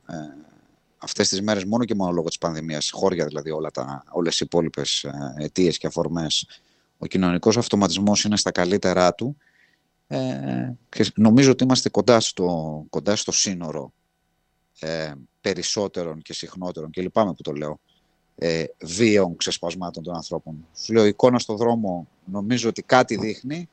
[0.08, 0.16] ε,
[0.98, 4.44] αυτές τις μέρες μόνο και μόνο λόγω της πανδημίας, χώρια δηλαδή όλα τα, όλες οι
[4.46, 6.48] υπόλοιπες ε, αιτίες και αφορμές,
[6.98, 9.38] ο κοινωνικός αυτοματισμός είναι στα καλύτερά του,
[10.08, 13.94] ε, και νομίζω ότι είμαστε κοντά στο, κοντά στο σύνορο
[14.80, 17.80] ε, περισσότερων και συχνότερων, και λυπάμαι που το λέω,
[18.40, 20.68] ε, βίαιων ξεσπασμάτων των ανθρώπων.
[20.84, 23.70] Σου λέω, η εικόνα στον δρόμο νομίζω ότι κάτι δείχνει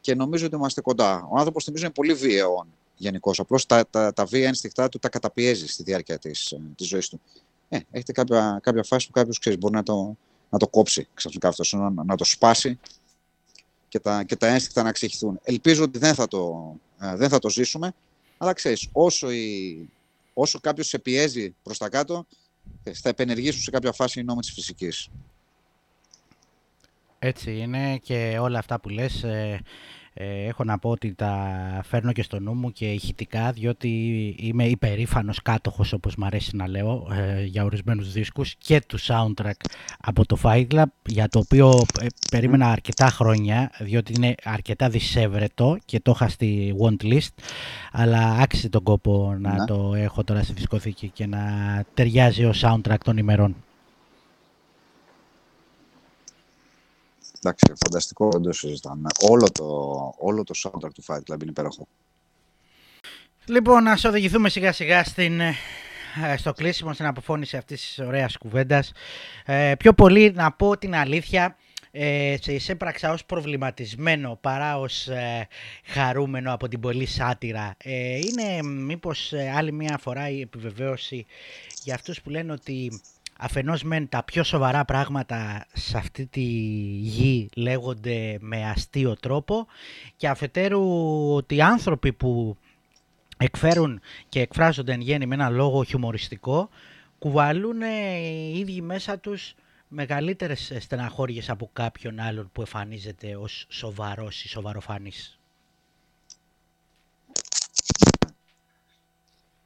[0.00, 1.28] και νομίζω ότι είμαστε κοντά.
[1.30, 2.66] Ο άνθρωπος νομίζω είναι πολύ βίαιο
[2.96, 3.40] γενικώς.
[3.40, 7.20] Απλώς τα, τα, τα βία ένστικτά του τα καταπιέζει στη διάρκεια της της ζωής του.
[7.68, 10.16] Ε, έχετε κάποια, κάποια φάση που κάποιος ξέρεις μπορεί να το,
[10.50, 12.78] να το κόψει ξαφνικά αυτός, να, να το σπάσει
[13.88, 15.40] και τα, και τα ένστικτα να ξεχυθούν.
[15.42, 17.94] Ελπίζω ότι δεν θα το, ε, δεν θα το ζήσουμε,
[18.38, 19.88] αλλά ξέρεις, όσο, η,
[20.34, 22.26] όσο κάποιος σε πιέζει προς τα κάτω,
[22.92, 25.08] θα επενεργήσουν σε κάποια φάση οι νόμοι της φυσικής.
[27.18, 29.24] Έτσι είναι και όλα αυτά που λες
[30.14, 33.88] ε, ε, έχω να πω ότι τα φέρνω και στο νου μου και ηχητικά διότι
[34.38, 39.60] είμαι υπερήφανος κάτοχος όπως μου αρέσει να λέω ε, για ορισμένους δίσκους και του soundtrack
[40.00, 45.78] από το Fight Club για το οποίο ε, περίμενα αρκετά χρόνια διότι είναι αρκετά δυσέβρετο
[45.84, 47.34] και το είχα στη want list
[47.92, 49.64] αλλά άξιζε τον κόπο να ναι.
[49.64, 51.40] το έχω τώρα στη δισκοθήκη και να
[51.94, 53.56] ταιριάζει ο soundtrack των ημερών.
[57.44, 59.08] Εντάξει, φανταστικό, δεν το συζητάμε.
[59.28, 59.64] Όλο το,
[60.18, 61.86] όλο το soundtrack του Fight Club είναι υπέροχο.
[63.46, 65.54] Λοιπόν, ας οδηγηθούμε σιγά σιγά στην, ε,
[66.36, 68.92] στο κλείσιμο, στην αποφώνηση αυτής της ωραίας κουβέντας.
[69.44, 71.56] Ε, πιο πολύ να πω την αλήθεια,
[71.96, 75.48] ε, σε εισέπραξα ως προβληματισμένο παρά ως ε,
[75.84, 77.74] χαρούμενο από την πολύ σάτυρα.
[77.78, 81.26] Ε, είναι μήπως ε, άλλη μια φορά η επιβεβαίωση
[81.82, 83.00] για αυτούς που λένε ότι
[83.44, 86.40] αφενός μεν τα πιο σοβαρά πράγματα σε αυτή τη
[87.00, 89.66] γη λέγονται με αστείο τρόπο
[90.16, 90.82] και αφετέρου
[91.34, 92.56] ότι οι άνθρωποι που
[93.36, 96.68] εκφέρουν και εκφράζονται εν γέννη με ένα λόγο χιουμοριστικό
[97.18, 99.54] κουβαλούν οι ίδιοι μέσα τους
[99.88, 105.38] μεγαλύτερες στεναχώριες από κάποιον άλλον που εμφανίζεται ως σοβαρός ή σοβαροφανής.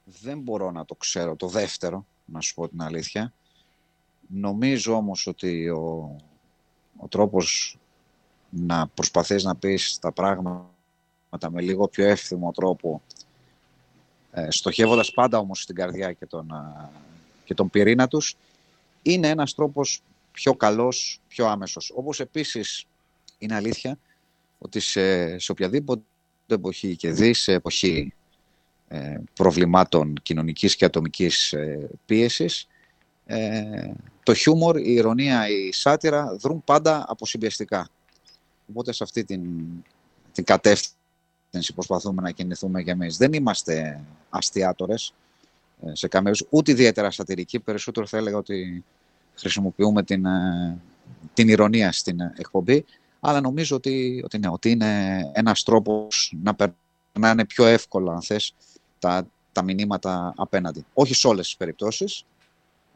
[0.04, 3.32] Δεν μπορώ να το ξέρω το δεύτερο, να σου πω την αλήθεια.
[4.28, 6.16] Νομίζω όμως ότι ο,
[6.96, 7.78] ο τρόπος
[8.50, 13.02] να προσπαθείς να πεις τα πράγματα με λίγο πιο εύθυμο τρόπο,
[14.30, 16.52] ε, στοχεύοντας πάντα όμως στην καρδιά και τον,
[17.44, 18.36] και τον πυρήνα τους,
[19.02, 20.02] είναι ένας τρόπος
[20.32, 21.92] πιο καλός, πιο άμεσος.
[21.94, 22.86] Όπως επίσης
[23.38, 23.98] είναι αλήθεια
[24.58, 26.02] ότι σε, σε οποιαδήποτε
[26.46, 28.14] εποχή και δει σε εποχή
[28.88, 32.68] ε, προβλημάτων κοινωνικής και ατομικής ε, πίεσης,
[33.30, 37.88] ε, το χιούμορ, η ηρωνία, η σάτυρα δρούν πάντα αποσυμπιεστικά.
[38.70, 39.42] Οπότε σε αυτή την,
[40.32, 43.16] την κατεύθυνση προσπαθούμε να κινηθούμε κι εμείς.
[43.16, 44.00] Δεν είμαστε
[44.30, 45.14] αστιάτορες
[45.86, 47.60] ε, σε καμία ούτε ιδιαίτερα σατυρικοί.
[47.60, 48.84] Περισσότερο θα έλεγα ότι
[49.34, 50.78] χρησιμοποιούμε την, ε,
[51.34, 52.84] την ηρωνία στην εκπομπή.
[53.20, 56.56] Αλλά νομίζω ότι, ότι, ναι, ότι είναι ένας τρόπος να
[57.12, 58.54] περνάνε πιο εύκολα, αν θες,
[58.98, 60.84] τα, τα μηνύματα απέναντι.
[60.94, 62.24] Όχι σε όλες τις περιπτώσεις,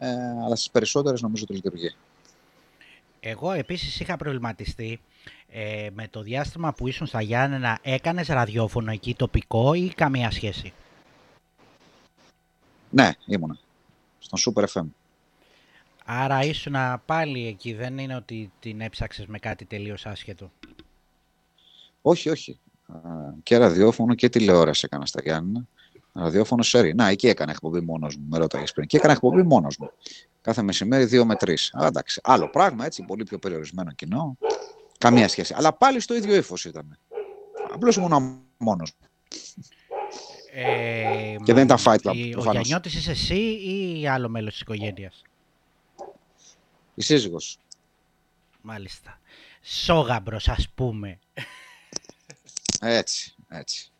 [0.02, 1.94] ε, αλλά στις περισσότερες νομίζω ότι λειτουργεί.
[3.20, 5.00] Εγώ επίσης είχα προβληματιστεί
[5.48, 10.72] ε, με το διάστημα που ήσουν στα Γιάννενα, έκανες ραδιόφωνο εκεί τοπικό ή καμία σχέση;
[12.90, 13.58] Ναι, ήμουνα.
[14.18, 14.86] Στον Super FM.
[16.04, 16.76] Άρα ήσουν
[17.06, 20.50] πάλι εκεί, δεν είναι ότι την έψαξες με κάτι τελείως άσχετο;
[22.02, 22.58] Όχι, όχι.
[23.42, 25.66] Και ραδιόφωνο και τηλεόραση έκανα στα Γιάννενα.
[26.12, 26.94] Ραδιόφωνο σερί.
[26.94, 28.26] Να, εκεί έκανα εκπομπή μόνος μου.
[28.28, 28.86] Με ρωτάει πριν.
[28.86, 29.90] Και έκανα εκπομπή μόνος μου.
[30.40, 31.74] Κάθε μεσημέρι δύο με τρεις.
[31.80, 32.20] εντάξει.
[32.24, 33.02] Άλλο πράγμα έτσι.
[33.02, 34.36] Πολύ πιο περιορισμένο κοινό.
[34.98, 35.54] Καμία σχέση.
[35.56, 36.98] Αλλά πάλι στο ίδιο ύφος ήταν.
[37.72, 39.06] Απλώς ήμουν μόνος μου.
[40.54, 42.32] Ε, και δεν ήταν fight club.
[42.36, 43.38] Ο Γιαννιώτης είσαι εσύ
[43.98, 45.22] ή άλλο μέλος της οικογένειας;
[46.94, 47.58] Η σύζυγος.
[48.60, 49.20] Μάλιστα.
[49.62, 51.18] Σόγαμπρος ας πούμε.
[52.80, 53.91] Έτσι, έτσι.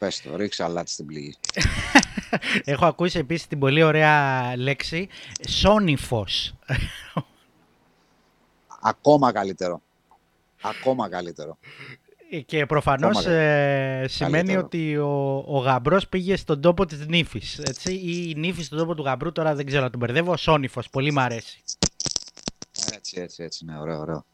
[0.00, 1.34] Πες το, ρίξε αλάτι στην πληγή.
[2.64, 5.08] Έχω ακούσει επίσης την πολύ ωραία λέξη
[5.48, 6.54] σόνιφος.
[8.80, 9.82] Ακόμα καλύτερο.
[10.60, 11.58] Ακόμα καλύτερο.
[12.46, 17.58] Και προφανώς ε, σημαίνει ότι ο, ο γαμπρός πήγε στον τόπο της νύφης.
[17.58, 20.36] Έτσι, ή η νύφη στον τόπο του γαμπρού, τώρα δεν ξέρω να τον μπερδεύω.
[20.36, 21.62] Σόνιφος, πολύ μου αρέσει.
[22.94, 24.24] Έτσι, έτσι, έτσι, ναι, ωραίο, ωραίο.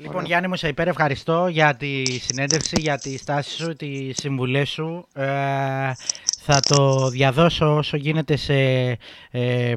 [0.00, 0.26] Λοιπόν, Ωραία.
[0.26, 5.06] Γιάννη μου, σε υπερευχαριστώ για τη συνέντευξη, για τη στάση σου, τη συμβουλέ σου.
[5.14, 5.92] Ε,
[6.40, 8.54] θα το διαδώσω όσο γίνεται σε
[9.30, 9.74] ε,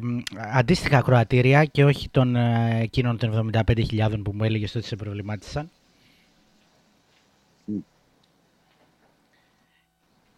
[0.54, 5.70] αντίστοιχα ακροατήρια και όχι των ε, εκείνων των 75.000 που μου έλεγες ότι σε προβλημάτισαν.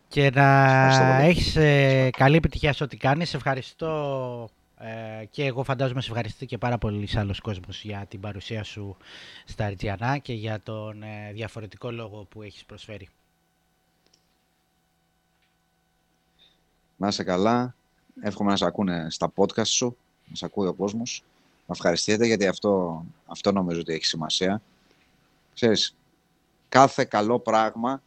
[0.07, 3.33] Και να έχεις ε, καλή επιτυχία σε ό,τι κάνεις.
[3.33, 4.49] Ευχαριστώ
[4.85, 8.97] ε, και εγώ φαντάζομαι σε ευχαριστώ και πάρα πολύ άλλος κόσμος για την παρουσία σου
[9.45, 13.09] στα Ριτζιανά και για τον ε, διαφορετικό λόγο που έχεις προσφέρει.
[16.97, 17.75] Να είσαι καλά.
[18.21, 19.97] Εύχομαι να σε ακούνε στα podcast σου,
[20.29, 21.23] να σε ακούει ο κόσμος.
[21.67, 24.61] Να ευχαριστείτε γιατί αυτό, αυτό νομίζω ότι έχει σημασία.
[25.53, 25.95] Ξέρεις,
[26.69, 28.01] κάθε καλό πράγμα,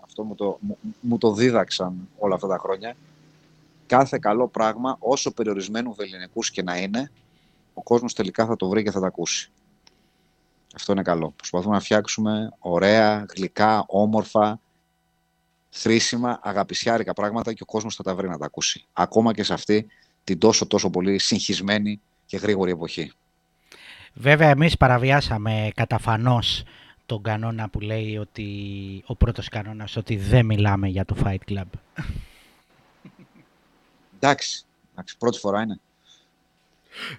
[0.00, 2.96] αυτό μου το, μου, μου το δίδαξαν όλα αυτά τα χρόνια,
[3.86, 7.10] κάθε καλό πράγμα, όσο περιορισμένου βεληνικούς και να είναι,
[7.74, 9.50] ο κόσμος τελικά θα το βρει και θα τα ακούσει.
[10.74, 11.32] Αυτό είναι καλό.
[11.36, 14.60] Προσπαθούμε να φτιάξουμε ωραία, γλυκά, όμορφα,
[15.72, 18.84] χρήσιμα, αγαπησιάρικα πράγματα και ο κόσμος θα τα βρει να τα ακούσει.
[18.92, 19.86] Ακόμα και σε αυτή
[20.24, 23.12] την τόσο τόσο πολύ συγχυσμένη και γρήγορη εποχή.
[24.14, 26.62] Βέβαια εμείς παραβιάσαμε καταφανώς
[27.06, 28.46] τον κανόνα που λέει ότι
[29.06, 31.66] ο πρώτος κανόνας ότι δεν μιλάμε για το Fight Club.
[34.16, 35.80] Εντάξει, εντάξει πρώτη φορά είναι.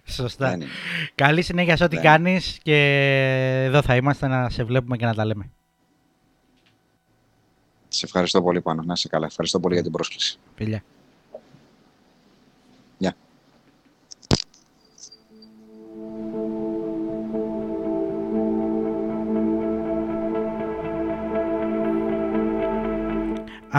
[0.06, 0.58] Σωστά.
[1.16, 2.76] Καλή συνέχεια σε ό,τι κάνεις και
[3.66, 5.50] εδώ θα είμαστε να σε βλέπουμε και να τα λέμε.
[7.88, 8.84] Σε ευχαριστώ πολύ πάνω.
[8.84, 9.26] Να είσαι καλά.
[9.26, 10.39] Ευχαριστώ πολύ για την πρόσκληση.
[10.56, 10.84] Φιλιά.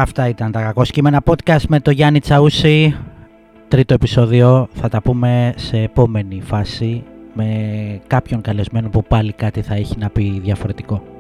[0.01, 2.96] Αυτά ήταν τα κακοσκήμενα podcast με το Γιάννη Τσαούση.
[3.68, 7.46] Τρίτο επεισόδιο θα τα πούμε σε επόμενη φάση με
[8.07, 11.18] κάποιον καλεσμένο που πάλι κάτι θα έχει να πει διαφορετικό.